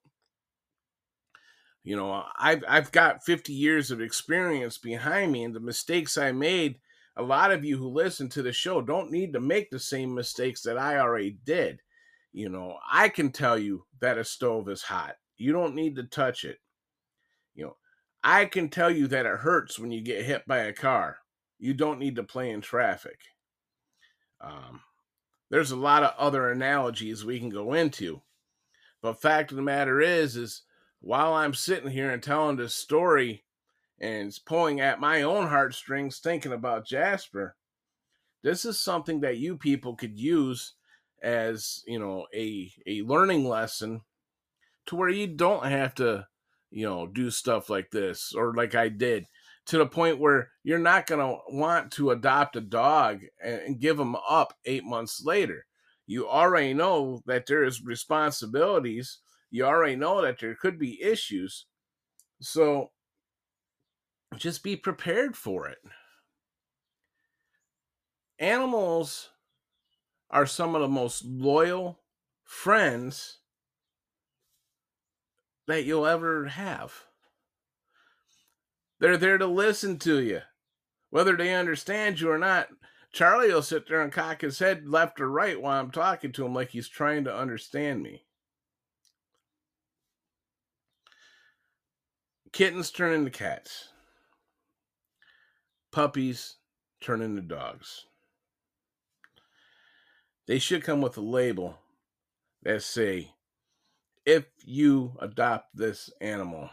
you 1.84 1.94
know 1.94 2.24
i've 2.38 2.64
i've 2.66 2.90
got 2.90 3.22
50 3.22 3.52
years 3.52 3.90
of 3.90 4.00
experience 4.00 4.78
behind 4.78 5.30
me 5.30 5.44
and 5.44 5.54
the 5.54 5.60
mistakes 5.60 6.16
i 6.16 6.32
made 6.32 6.76
a 7.16 7.22
lot 7.22 7.50
of 7.50 7.64
you 7.64 7.76
who 7.76 7.88
listen 7.88 8.28
to 8.30 8.42
the 8.42 8.52
show 8.52 8.80
don't 8.80 9.10
need 9.10 9.32
to 9.32 9.40
make 9.40 9.70
the 9.70 9.78
same 9.78 10.14
mistakes 10.14 10.62
that 10.62 10.78
i 10.78 10.98
already 10.98 11.38
did. 11.44 11.80
You 12.32 12.48
know 12.48 12.78
i 12.90 13.08
can 13.08 13.32
tell 13.32 13.58
you 13.58 13.84
that 14.00 14.18
a 14.18 14.24
stove 14.24 14.68
is 14.68 14.82
hot. 14.82 15.16
You 15.36 15.52
don't 15.52 15.74
need 15.74 15.96
to 15.96 16.04
touch 16.04 16.44
it. 16.44 16.58
You 17.54 17.64
know 17.64 17.76
i 18.22 18.44
can 18.44 18.68
tell 18.68 18.90
you 18.90 19.06
that 19.08 19.26
it 19.26 19.38
hurts 19.38 19.78
when 19.78 19.90
you 19.90 20.00
get 20.00 20.24
hit 20.24 20.46
by 20.46 20.58
a 20.58 20.72
car. 20.72 21.18
You 21.58 21.74
don't 21.74 21.98
need 21.98 22.16
to 22.16 22.22
play 22.22 22.50
in 22.50 22.60
traffic. 22.60 23.18
Um, 24.40 24.80
there's 25.50 25.72
a 25.72 25.76
lot 25.76 26.02
of 26.02 26.14
other 26.16 26.50
analogies 26.50 27.24
we 27.24 27.38
can 27.38 27.50
go 27.50 27.74
into 27.74 28.22
but 29.02 29.20
fact 29.20 29.50
of 29.50 29.56
the 29.56 29.62
matter 29.62 30.00
is 30.00 30.36
is 30.36 30.62
while 31.00 31.32
I'm 31.32 31.54
sitting 31.54 31.90
here 31.90 32.10
and 32.10 32.22
telling 32.22 32.56
this 32.56 32.74
story 32.74 33.44
and 34.00 34.28
it's 34.28 34.38
pulling 34.38 34.80
at 34.80 35.00
my 35.00 35.22
own 35.22 35.46
heartstrings 35.46 36.18
thinking 36.18 36.52
about 36.52 36.86
Jasper, 36.86 37.56
this 38.42 38.64
is 38.64 38.78
something 38.78 39.20
that 39.20 39.38
you 39.38 39.56
people 39.56 39.94
could 39.96 40.18
use 40.18 40.74
as, 41.22 41.82
you 41.86 41.98
know, 41.98 42.26
a 42.34 42.72
a 42.86 43.02
learning 43.02 43.48
lesson 43.48 44.00
to 44.86 44.96
where 44.96 45.08
you 45.08 45.26
don't 45.26 45.66
have 45.66 45.94
to, 45.96 46.26
you 46.70 46.86
know, 46.86 47.06
do 47.06 47.30
stuff 47.30 47.68
like 47.68 47.90
this 47.90 48.32
or 48.34 48.54
like 48.54 48.74
I 48.74 48.88
did 48.88 49.26
to 49.66 49.78
the 49.78 49.86
point 49.86 50.18
where 50.18 50.50
you're 50.64 50.78
not 50.78 51.06
going 51.06 51.20
to 51.20 51.38
want 51.54 51.92
to 51.92 52.10
adopt 52.10 52.56
a 52.56 52.60
dog 52.60 53.20
and 53.42 53.78
give 53.78 53.98
them 53.98 54.16
up 54.28 54.54
8 54.64 54.84
months 54.84 55.22
later. 55.24 55.66
You 56.06 56.28
already 56.28 56.72
know 56.74 57.22
that 57.26 57.46
there 57.46 57.62
is 57.62 57.84
responsibilities 57.84 59.18
you 59.50 59.64
already 59.64 59.96
know 59.96 60.22
that 60.22 60.38
there 60.38 60.54
could 60.54 60.78
be 60.78 61.02
issues. 61.02 61.66
So 62.40 62.90
just 64.36 64.62
be 64.62 64.76
prepared 64.76 65.36
for 65.36 65.68
it. 65.68 65.78
Animals 68.38 69.30
are 70.30 70.46
some 70.46 70.74
of 70.74 70.80
the 70.80 70.88
most 70.88 71.24
loyal 71.24 72.00
friends 72.44 73.38
that 75.66 75.84
you'll 75.84 76.06
ever 76.06 76.46
have. 76.46 77.04
They're 78.98 79.16
there 79.16 79.38
to 79.38 79.46
listen 79.46 79.98
to 80.00 80.20
you, 80.20 80.40
whether 81.10 81.36
they 81.36 81.54
understand 81.54 82.20
you 82.20 82.30
or 82.30 82.38
not. 82.38 82.68
Charlie 83.12 83.52
will 83.52 83.62
sit 83.62 83.88
there 83.88 84.02
and 84.02 84.12
cock 84.12 84.42
his 84.42 84.58
head 84.58 84.88
left 84.88 85.20
or 85.20 85.28
right 85.28 85.60
while 85.60 85.80
I'm 85.80 85.90
talking 85.90 86.32
to 86.32 86.46
him 86.46 86.54
like 86.54 86.70
he's 86.70 86.88
trying 86.88 87.24
to 87.24 87.36
understand 87.36 88.02
me. 88.02 88.24
Kittens 92.52 92.90
turn 92.90 93.14
into 93.14 93.30
cats. 93.30 93.88
Puppies 95.92 96.56
turn 97.00 97.22
into 97.22 97.42
dogs. 97.42 98.06
They 100.46 100.58
should 100.58 100.82
come 100.82 101.00
with 101.00 101.16
a 101.16 101.22
label 101.22 101.78
that 102.62 102.82
say, 102.82 103.32
if 104.26 104.44
you 104.64 105.16
adopt 105.20 105.74
this 105.74 106.10
animal, 106.20 106.70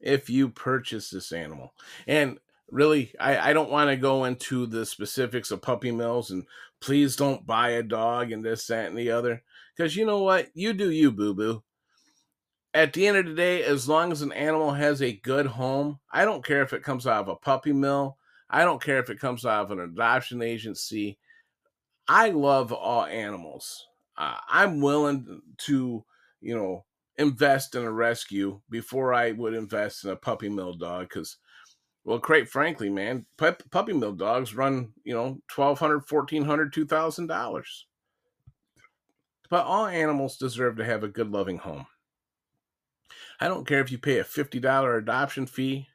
if 0.00 0.30
you 0.30 0.48
purchase 0.48 1.10
this 1.10 1.32
animal. 1.32 1.74
And 2.06 2.38
really, 2.70 3.12
I, 3.20 3.50
I 3.50 3.52
don't 3.52 3.70
want 3.70 3.90
to 3.90 3.96
go 3.96 4.24
into 4.24 4.66
the 4.66 4.86
specifics 4.86 5.50
of 5.50 5.62
puppy 5.62 5.90
mills 5.90 6.30
and 6.30 6.46
please 6.80 7.16
don't 7.16 7.46
buy 7.46 7.70
a 7.70 7.82
dog 7.82 8.32
and 8.32 8.44
this, 8.44 8.66
that, 8.68 8.86
and 8.86 8.98
the 8.98 9.10
other. 9.10 9.42
Because 9.76 9.96
you 9.96 10.06
know 10.06 10.22
what? 10.22 10.48
You 10.54 10.72
do 10.72 10.90
you, 10.90 11.12
boo 11.12 11.34
boo 11.34 11.62
at 12.76 12.92
the 12.92 13.06
end 13.06 13.16
of 13.16 13.24
the 13.24 13.34
day, 13.34 13.64
as 13.64 13.88
long 13.88 14.12
as 14.12 14.20
an 14.20 14.32
animal 14.32 14.74
has 14.74 15.00
a 15.00 15.16
good 15.16 15.46
home, 15.46 15.98
I 16.12 16.26
don't 16.26 16.44
care 16.44 16.60
if 16.60 16.74
it 16.74 16.82
comes 16.82 17.06
out 17.06 17.22
of 17.22 17.28
a 17.28 17.34
puppy 17.34 17.72
mill. 17.72 18.18
I 18.48 18.64
don't 18.64 18.82
care 18.82 18.98
if 18.98 19.10
it 19.10 19.20
comes 19.20 19.44
out 19.44 19.64
of 19.64 19.70
an 19.72 19.80
adoption 19.80 20.42
agency. 20.42 21.18
I 22.08 22.30
love 22.30 22.72
all 22.72 23.04
animals. 23.04 23.86
Uh, 24.16 24.36
I'm 24.48 24.80
willing 24.80 25.42
to, 25.58 26.04
you 26.40 26.56
know, 26.56 26.84
invest 27.18 27.74
in 27.74 27.82
a 27.82 27.90
rescue 27.90 28.60
before 28.70 29.12
I 29.12 29.32
would 29.32 29.54
invest 29.54 30.04
in 30.04 30.10
a 30.10 30.16
puppy 30.16 30.48
mill 30.48 30.74
dog 30.74 31.08
because, 31.08 31.38
well, 32.04 32.20
quite 32.20 32.48
frankly, 32.48 32.88
man, 32.88 33.26
puppy 33.36 33.92
mill 33.92 34.12
dogs 34.12 34.54
run, 34.54 34.92
you 35.04 35.14
know, 35.14 35.38
$1,200, 35.52 36.06
$1,400, 36.06 36.72
$2,000. 36.72 37.64
But 39.48 39.64
all 39.64 39.86
animals 39.86 40.36
deserve 40.36 40.76
to 40.76 40.84
have 40.84 41.04
a 41.04 41.08
good, 41.08 41.30
loving 41.30 41.58
home. 41.58 41.86
I 43.40 43.48
don't 43.48 43.66
care 43.66 43.80
if 43.80 43.92
you 43.92 43.98
pay 43.98 44.18
a 44.18 44.24
$50 44.24 44.98
adoption 44.98 45.46
fee 45.46 45.88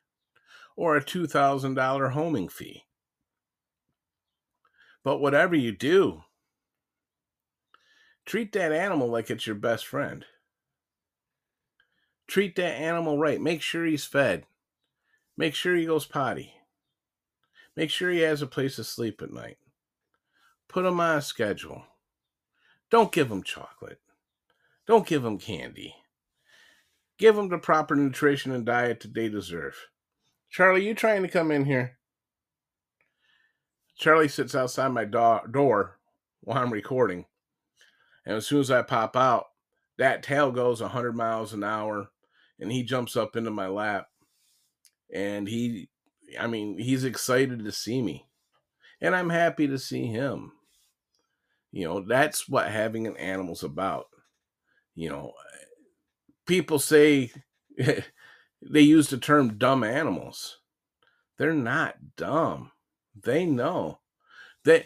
or 0.81 0.97
a 0.97 1.03
$2,000 1.03 2.11
homing 2.13 2.49
fee. 2.49 2.85
But 5.03 5.19
whatever 5.19 5.53
you 5.55 5.71
do, 5.71 6.23
treat 8.25 8.51
that 8.53 8.71
animal 8.71 9.07
like 9.07 9.29
it's 9.29 9.45
your 9.45 9.55
best 9.55 9.85
friend. 9.85 10.25
Treat 12.27 12.55
that 12.55 12.81
animal 12.81 13.19
right. 13.19 13.39
Make 13.39 13.61
sure 13.61 13.85
he's 13.85 14.05
fed. 14.05 14.47
Make 15.37 15.53
sure 15.53 15.75
he 15.75 15.85
goes 15.85 16.07
potty. 16.07 16.55
Make 17.75 17.91
sure 17.91 18.09
he 18.09 18.21
has 18.21 18.41
a 18.41 18.47
place 18.47 18.77
to 18.77 18.83
sleep 18.83 19.21
at 19.21 19.31
night. 19.31 19.59
Put 20.67 20.87
him 20.87 20.99
on 20.99 21.17
a 21.19 21.21
schedule. 21.21 21.83
Don't 22.89 23.11
give 23.11 23.31
him 23.31 23.43
chocolate. 23.43 24.01
Don't 24.87 25.05
give 25.05 25.23
him 25.23 25.37
candy. 25.37 25.93
Give 27.19 27.35
them 27.35 27.49
the 27.49 27.59
proper 27.59 27.95
nutrition 27.95 28.51
and 28.51 28.65
diet 28.65 29.01
that 29.01 29.13
they 29.13 29.29
deserve. 29.29 29.90
Charlie, 30.51 30.85
you 30.85 30.93
trying 30.93 31.21
to 31.21 31.29
come 31.29 31.49
in 31.49 31.63
here? 31.63 31.97
Charlie 33.97 34.27
sits 34.27 34.53
outside 34.53 34.89
my 34.89 35.05
do- 35.05 35.49
door 35.49 35.97
while 36.41 36.57
I'm 36.57 36.73
recording. 36.73 37.25
And 38.25 38.35
as 38.35 38.47
soon 38.47 38.59
as 38.59 38.69
I 38.69 38.81
pop 38.81 39.15
out, 39.15 39.45
that 39.97 40.23
tail 40.23 40.51
goes 40.51 40.81
100 40.81 41.15
miles 41.15 41.53
an 41.53 41.63
hour 41.63 42.09
and 42.59 42.69
he 42.69 42.83
jumps 42.83 43.15
up 43.15 43.37
into 43.37 43.49
my 43.49 43.67
lap. 43.67 44.07
And 45.13 45.47
he, 45.47 45.89
I 46.37 46.47
mean, 46.47 46.77
he's 46.77 47.05
excited 47.05 47.63
to 47.63 47.71
see 47.71 48.01
me. 48.01 48.27
And 48.99 49.15
I'm 49.15 49.29
happy 49.29 49.67
to 49.67 49.79
see 49.79 50.07
him. 50.07 50.51
You 51.71 51.85
know, 51.85 52.01
that's 52.01 52.49
what 52.49 52.69
having 52.69 53.07
an 53.07 53.15
animal's 53.15 53.63
about. 53.63 54.07
You 54.95 55.09
know, 55.09 55.31
people 56.45 56.77
say 56.77 57.31
they 58.62 58.82
use 58.82 59.10
the 59.10 59.17
term 59.17 59.58
dumb 59.58 59.84
animals. 59.84 60.60
They're 61.38 61.54
not 61.54 62.15
dumb. 62.15 62.71
They 63.15 63.45
know. 63.45 64.00
That 64.63 64.86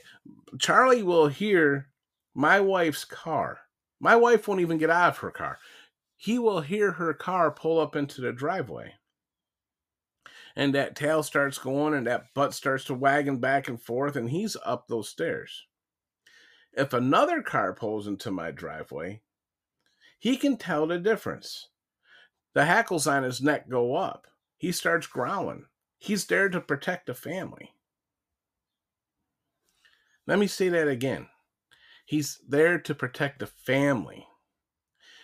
Charlie 0.59 1.03
will 1.03 1.27
hear 1.27 1.89
my 2.33 2.59
wife's 2.59 3.03
car. 3.03 3.59
My 3.99 4.15
wife 4.15 4.47
won't 4.47 4.61
even 4.61 4.77
get 4.77 4.89
out 4.89 5.09
of 5.09 5.17
her 5.17 5.31
car. 5.31 5.59
He 6.15 6.39
will 6.39 6.61
hear 6.61 6.93
her 6.93 7.13
car 7.13 7.51
pull 7.51 7.79
up 7.79 7.95
into 7.95 8.21
the 8.21 8.31
driveway. 8.31 8.93
And 10.55 10.73
that 10.73 10.95
tail 10.95 11.23
starts 11.23 11.57
going 11.57 11.93
and 11.93 12.07
that 12.07 12.33
butt 12.33 12.53
starts 12.53 12.85
to 12.85 12.93
wagging 12.93 13.39
back 13.39 13.67
and 13.67 13.81
forth, 13.81 14.15
and 14.15 14.29
he's 14.29 14.55
up 14.65 14.87
those 14.87 15.09
stairs. 15.09 15.65
If 16.71 16.93
another 16.93 17.41
car 17.41 17.73
pulls 17.73 18.07
into 18.07 18.31
my 18.31 18.51
driveway, 18.51 19.21
he 20.19 20.37
can 20.37 20.55
tell 20.57 20.87
the 20.87 20.97
difference. 20.97 21.67
The 22.55 22.65
hackles 22.65 23.05
on 23.05 23.23
his 23.23 23.41
neck 23.41 23.69
go 23.69 23.95
up. 23.95 24.27
He 24.57 24.71
starts 24.71 25.07
growling. 25.07 25.65
He's 25.99 26.25
there 26.25 26.47
to 26.49 26.61
protect 26.61 27.07
the 27.07 27.13
family. 27.13 27.73
Let 30.25 30.39
me 30.39 30.47
say 30.47 30.69
that 30.69 30.87
again. 30.87 31.27
He's 32.05 32.39
there 32.47 32.79
to 32.79 32.95
protect 32.95 33.39
the 33.39 33.47
family 33.47 34.25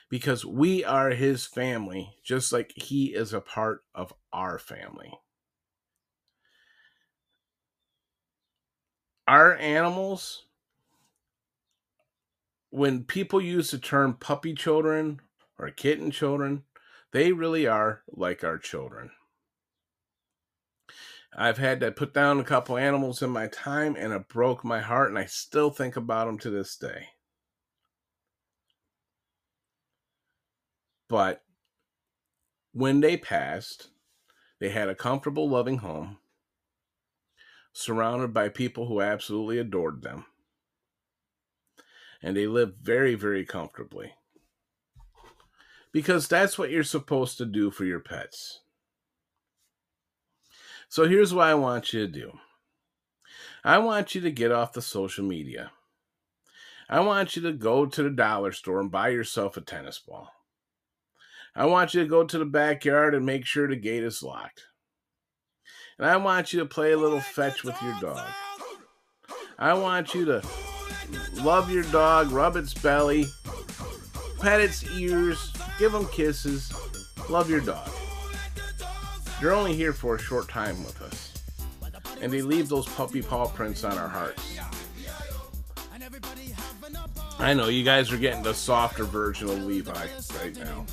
because 0.10 0.44
we 0.44 0.84
are 0.84 1.12
his 1.12 1.46
family, 1.46 2.16
just 2.22 2.52
like 2.52 2.74
he 2.76 3.08
is 3.16 3.34
a 3.34 3.40
part 3.40 3.86
of 3.96 4.14
our 4.34 4.60
family. 4.60 5.14
Our 9.26 9.56
animals, 9.56 10.48
when 12.72 13.06
people 13.06 13.40
use 13.40 13.72
the 13.72 13.78
term 13.78 14.16
puppy 14.16 14.54
children 14.54 15.22
or 15.58 15.70
kitten 15.72 16.12
children, 16.12 16.64
they 17.12 17.32
really 17.32 17.68
are 17.68 18.04
like 18.12 18.44
our 18.44 18.58
children. 18.58 19.12
I've 21.34 21.58
had 21.58 21.80
to 21.80 21.92
put 21.92 22.14
down 22.14 22.40
a 22.40 22.44
couple 22.44 22.78
animals 22.78 23.22
in 23.22 23.30
my 23.30 23.48
time 23.48 23.96
and 23.98 24.12
it 24.12 24.28
broke 24.28 24.66
my 24.66 24.82
heart, 24.82 25.10
and 25.10 25.18
I 25.18 25.26
still 25.26 25.70
think 25.70 25.96
about 25.96 26.26
them 26.26 26.38
to 26.40 26.50
this 26.50 26.76
day. 26.76 27.08
But 31.08 31.44
when 32.74 33.00
they 33.00 33.18
passed, 33.18 33.90
they 34.60 34.70
had 34.70 34.90
a 34.90 34.96
comfortable, 34.96 35.50
loving 35.50 35.80
home, 35.80 36.20
surrounded 37.74 38.34
by 38.34 38.50
people 38.50 38.88
who 38.88 39.02
absolutely 39.02 39.58
adored 39.58 40.02
them. 40.02 40.26
And 42.22 42.38
they 42.38 42.48
lived 42.48 42.78
very, 42.82 43.16
very 43.16 43.46
comfortably. 43.46 44.14
Because 45.94 46.28
that's 46.28 46.58
what 46.58 46.72
you're 46.72 46.84
supposed 46.84 47.38
to 47.38 47.46
do 47.46 47.70
for 47.72 47.86
your 47.86 48.00
pets. 48.00 48.62
So 50.88 51.08
here's 51.08 51.34
what 51.34 51.48
I 51.48 51.56
want 51.56 51.94
you 51.94 52.06
to 52.06 52.12
do 52.12 52.34
I 53.64 53.78
want 53.78 54.16
you 54.16 54.22
to 54.22 54.32
get 54.32 54.52
off 54.52 54.74
the 54.74 54.82
social 54.82 55.24
media. 55.24 55.72
I 56.90 57.00
want 57.00 57.36
you 57.36 57.42
to 57.44 57.54
go 57.54 57.86
to 57.86 58.04
the 58.04 58.10
dollar 58.10 58.52
store 58.52 58.82
and 58.82 58.92
buy 58.92 59.10
yourself 59.10 59.56
a 59.56 59.62
tennis 59.62 60.00
ball. 60.00 60.30
I 61.56 61.66
want 61.66 61.94
you 61.94 62.02
to 62.02 62.10
go 62.10 62.26
to 62.26 62.38
the 62.38 62.46
backyard 62.46 63.16
and 63.16 63.26
make 63.26 63.46
sure 63.46 63.68
the 63.68 63.76
gate 63.76 64.04
is 64.04 64.24
locked. 64.24 64.66
And 65.98 66.08
I 66.08 66.18
want 66.18 66.52
you 66.52 66.60
to 66.60 66.66
play 66.66 66.92
a 66.92 66.98
little 66.98 67.20
fetch 67.20 67.64
with 67.64 67.82
your 67.82 67.96
dog. 68.02 68.28
I 69.60 69.74
want 69.74 70.14
you 70.14 70.26
to 70.26 70.42
love 71.36 71.72
your 71.72 71.84
dog, 71.84 72.32
rub 72.32 72.56
its 72.56 72.74
belly, 72.74 73.28
pet 74.42 74.60
its 74.60 74.84
ears, 74.92 75.54
give 75.78 75.92
them 75.92 76.08
kisses, 76.08 76.74
love 77.30 77.50
your 77.50 77.62
dog. 77.62 77.90
You're 79.40 79.54
only 79.54 79.76
here 79.76 79.94
for 79.94 80.16
a 80.16 80.20
short 80.20 80.50
time 80.50 80.84
with 80.84 81.02
us. 81.02 81.34
And 82.22 82.32
they 82.32 82.42
leave 82.42 82.70
those 82.70 82.88
puppy 82.88 83.22
paw 83.22 83.48
prints 83.48 83.84
on 83.84 83.98
our 83.98 84.08
hearts. 84.08 84.60
I 87.40 87.54
know 87.54 87.68
you 87.68 87.84
guys 87.84 88.12
are 88.12 88.18
getting 88.18 88.44
the 88.44 88.54
softer 88.54 89.04
version 89.04 89.50
of 89.50 89.64
Levi 89.64 90.08
right 90.40 90.58
now. 90.58 90.86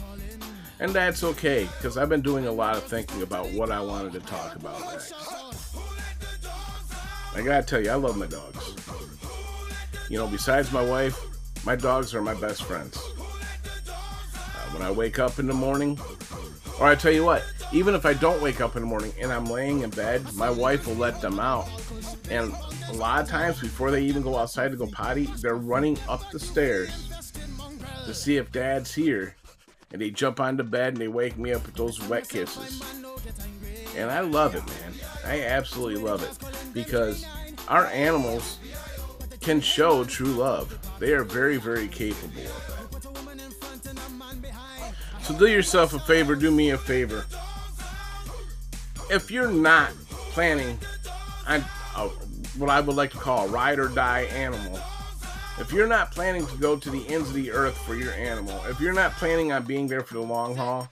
And 0.81 0.93
that's 0.93 1.25
okay, 1.25 1.69
because 1.77 1.99
I've 1.99 2.09
been 2.09 2.23
doing 2.23 2.47
a 2.47 2.53
lot 2.53 2.77
of 2.77 2.85
thinking 2.85 3.23
about 3.23 3.51
what 3.53 3.71
I 3.71 3.81
wanted 3.81 4.13
to 4.13 4.21
talk 4.21 4.55
about 4.57 4.81
next. 4.81 5.13
I 7.35 7.43
gotta 7.43 7.63
tell 7.67 7.83
you, 7.83 7.91
I 7.91 7.95
love 7.95 8.17
my 8.17 8.27
dogs. 8.27 8.75
You 10.09 10.19
know, 10.19 10.27
besides 10.27 10.73
my 10.73 10.83
wife, 10.83 11.19
my 11.67 11.77
dogs 11.77 12.15
are 12.15 12.23
my 12.23 12.35
best 12.35 12.63
friends. 12.63 12.99
When 14.79 14.87
I 14.87 14.93
wake 14.93 15.19
up 15.19 15.41
in 15.41 15.49
the 15.49 15.55
morning, 15.55 15.99
or 16.79 16.87
I 16.87 16.95
tell 16.95 17.11
you 17.11 17.25
what, 17.25 17.43
even 17.73 17.97
if 17.97 18.07
I 18.07 18.13
don't 18.13 18.41
wake 18.41 18.61
up 18.61 18.77
in 18.77 18.83
the 18.83 18.87
morning 18.87 19.13
and 19.21 19.33
I'm 19.33 19.47
laying 19.47 19.81
in 19.81 19.91
bed, 19.91 20.33
my 20.35 20.51
wife 20.51 20.87
will 20.87 20.95
let 20.95 21.21
them 21.21 21.41
out. 21.41 21.67
And 22.31 22.55
a 22.89 22.93
lot 22.93 23.21
of 23.21 23.29
times 23.29 23.61
before 23.61 23.91
they 23.91 24.05
even 24.05 24.23
go 24.23 24.37
outside 24.37 24.71
to 24.71 24.77
go 24.77 24.87
potty, 24.87 25.25
they're 25.41 25.57
running 25.57 25.99
up 26.09 26.31
the 26.31 26.39
stairs 26.39 27.11
to 28.05 28.15
see 28.15 28.37
if 28.37 28.53
dad's 28.53 28.95
here. 28.95 29.35
And 29.91 30.01
they 30.01 30.11
jump 30.11 30.39
onto 30.39 30.63
bed 30.63 30.93
and 30.93 30.99
they 30.99 31.09
wake 31.09 31.37
me 31.37 31.53
up 31.53 31.67
with 31.67 31.75
those 31.75 32.01
wet 32.07 32.29
kisses. 32.29 32.81
And 33.97 34.13
I 34.13 34.21
love 34.21 34.55
it, 34.55 34.65
man. 34.65 34.95
I 35.25 35.43
absolutely 35.43 36.01
love 36.01 36.23
it 36.23 36.73
because 36.73 37.27
our 37.67 37.87
animals 37.87 38.59
can 39.41 39.61
show 39.61 40.05
true 40.05 40.27
love. 40.27 40.79
They 41.01 41.15
are 41.15 41.25
very, 41.25 41.57
very 41.57 41.89
capable 41.89 42.43
of 42.43 42.67
that. 42.69 42.78
So 45.29 45.39
do 45.39 45.47
yourself 45.47 45.95
a 45.95 45.99
favor, 46.01 46.35
do 46.35 46.51
me 46.51 46.71
a 46.71 46.79
favor 46.79 47.25
if 49.11 49.31
you're 49.31 49.51
not 49.51 49.91
planning 50.31 50.79
on 51.47 51.65
a, 51.97 52.09
what 52.59 52.71
I 52.71 52.81
would 52.81 52.97
like 52.97 53.11
to 53.13 53.19
call 53.19 53.47
a 53.47 53.49
ride 53.49 53.79
or 53.79 53.89
die 53.89 54.23
animal, 54.23 54.79
if 55.59 55.73
you're 55.73 55.87
not 55.87 56.13
planning 56.13 56.47
to 56.47 56.57
go 56.59 56.77
to 56.77 56.91
the 56.91 57.07
ends 57.09 57.29
of 57.29 57.35
the 57.35 57.51
earth 57.51 57.77
for 57.79 57.95
your 57.95 58.13
animal, 58.13 58.61
if 58.67 58.81
you're 58.81 58.93
not 58.93 59.13
planning 59.13 59.53
on 59.53 59.65
being 59.65 59.87
there 59.87 60.03
for 60.03 60.15
the 60.15 60.21
long 60.21 60.55
haul, 60.57 60.89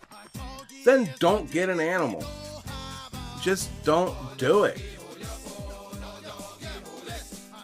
then 0.84 1.08
don't 1.18 1.50
get 1.50 1.68
an 1.68 1.80
animal. 1.80 2.24
Just 3.42 3.70
don't 3.84 4.16
do 4.38 4.64
it. 4.64 4.82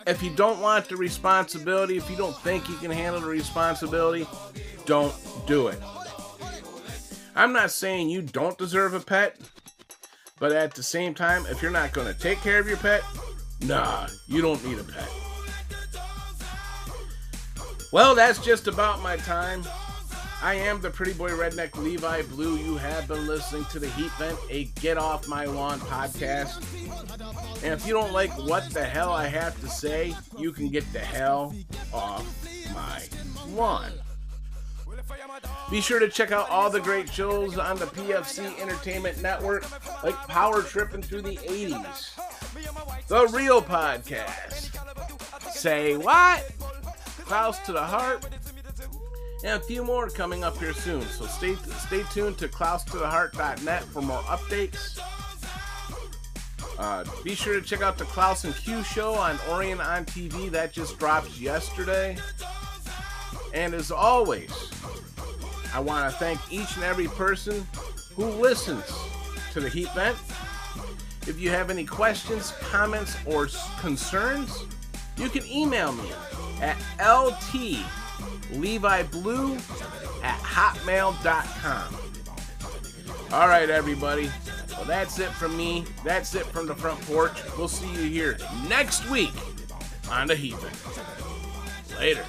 If 0.06 0.22
you 0.22 0.35
don't 0.35 0.61
want 0.61 0.88
the 0.88 0.96
responsibility, 0.96 1.96
if 1.96 2.11
you 2.11 2.16
don't 2.16 2.37
think 2.38 2.68
you 2.68 2.76
can 2.76 2.90
handle 2.90 3.20
the 3.20 3.28
responsibility, 3.28 4.26
don't 4.85 5.14
do 5.46 5.68
it. 5.68 5.78
I'm 7.35 7.53
not 7.53 7.71
saying 7.71 8.11
you 8.11 8.23
don't 8.23 8.59
deserve 8.59 8.95
a 8.95 9.01
pet. 9.01 9.37
But 10.38 10.53
at 10.53 10.75
the 10.75 10.83
same 10.83 11.14
time, 11.14 11.47
if 11.47 11.62
you're 11.62 11.71
not 11.71 11.92
going 11.92 12.12
to 12.12 12.18
take 12.18 12.40
care 12.40 12.59
of 12.59 12.66
your 12.66 12.77
pet, 12.79 13.03
nah, 13.61 14.09
you 14.27 14.42
don't 14.42 14.64
need 14.64 14.79
a 14.79 14.83
pet. 14.83 15.09
Well, 17.92 18.14
that's 18.16 18.45
just 18.45 18.66
about 18.66 19.01
my 19.03 19.16
time. 19.18 19.62
I 20.42 20.55
am 20.55 20.81
the 20.81 20.90
pretty 20.90 21.12
boy 21.12 21.31
redneck 21.31 21.77
Levi 21.77 22.23
Blue. 22.23 22.57
You 22.57 22.77
have 22.77 23.07
been 23.07 23.29
listening 23.29 23.64
to 23.66 23.79
the 23.79 23.88
Heat 23.90 24.11
Vent, 24.18 24.37
a 24.51 24.64
Get 24.81 24.99
Off 24.99 25.29
My 25.29 25.45
Lawn 25.45 25.79
podcast. 25.79 26.64
And 27.62 27.73
if 27.73 27.87
you 27.87 27.92
don't 27.92 28.12
like 28.12 28.37
what 28.38 28.68
the 28.71 28.83
hell 28.83 29.12
I 29.12 29.29
have 29.29 29.61
to 29.61 29.68
say, 29.68 30.16
you 30.37 30.51
can 30.51 30.71
get 30.71 30.92
the 30.92 30.99
hell 30.99 31.55
off 31.92 32.27
my 32.75 33.05
lawn. 33.55 33.92
Be 35.71 35.81
sure 35.81 35.99
to 35.99 36.09
check 36.09 36.33
out 36.33 36.51
all 36.51 36.69
the 36.69 36.81
great 36.81 37.09
shows 37.09 37.57
on 37.57 37.79
the 37.79 37.87
PFC 37.87 38.61
Entertainment 38.61 39.23
Network, 39.23 39.65
like 40.05 40.15
Power 40.29 40.62
Tripping 40.62 41.03
Through 41.03 41.23
the 41.23 41.37
80s, 41.37 43.07
The 43.09 43.27
Real 43.29 43.62
Podcast, 43.62 44.71
Say 45.53 45.97
What? 45.97 46.51
Klaus 47.25 47.59
to 47.61 47.73
the 47.73 47.83
Heart, 47.83 48.27
and 49.45 49.61
a 49.61 49.65
few 49.65 49.83
more 49.85 50.09
coming 50.11 50.45
up 50.45 50.59
here 50.59 50.75
soon. 50.75 51.03
So 51.03 51.27
stay 51.27 51.55
stay 51.79 52.03
tuned 52.12 52.38
to 52.38 52.49
klaustotheheart.net 52.49 53.85
for 53.85 54.03
more 54.03 54.21
updates. 54.23 55.01
Uh, 56.79 57.05
be 57.23 57.35
sure 57.35 57.59
to 57.59 57.67
check 57.67 57.81
out 57.81 57.97
the 57.97 58.05
Klaus 58.05 58.45
and 58.45 58.55
Q 58.55 58.83
show 58.83 59.15
on 59.15 59.38
Orion 59.49 59.81
on 59.81 60.05
TV. 60.05 60.51
That 60.51 60.73
just 60.73 60.99
dropped 60.99 61.38
yesterday. 61.38 62.17
And 63.55 63.75
as 63.75 63.91
always, 63.91 64.71
I 65.74 65.80
want 65.80 66.11
to 66.11 66.18
thank 66.18 66.40
each 66.52 66.74
and 66.76 66.85
every 66.85 67.08
person 67.08 67.66
who 68.14 68.26
listens 68.26 68.85
to 69.52 69.61
the 69.61 69.68
Heat 69.68 69.88
Vent. 69.94 70.16
If 71.26 71.38
you 71.40 71.50
have 71.50 71.70
any 71.70 71.85
questions, 71.85 72.52
comments, 72.61 73.16
or 73.26 73.48
concerns, 73.78 74.66
you 75.16 75.28
can 75.28 75.46
email 75.46 75.92
me 75.92 76.11
at 76.61 76.76
ltleviblue 76.98 77.85
at 80.22 80.38
hotmail.com. 80.40 81.96
All 83.32 83.48
right, 83.48 83.70
everybody. 83.70 84.30
Well, 84.72 84.85
that's 84.85 85.18
it 85.18 85.30
from 85.30 85.56
me. 85.56 85.85
That's 86.04 86.35
it 86.35 86.44
from 86.46 86.66
the 86.66 86.74
front 86.74 87.00
porch. 87.02 87.40
We'll 87.56 87.68
see 87.68 87.90
you 87.92 88.11
here 88.11 88.37
next 88.68 89.08
week 89.08 89.32
on 90.11 90.26
the 90.26 90.35
Heat 90.35 90.56
Vent. 90.56 91.98
Later. 91.98 92.24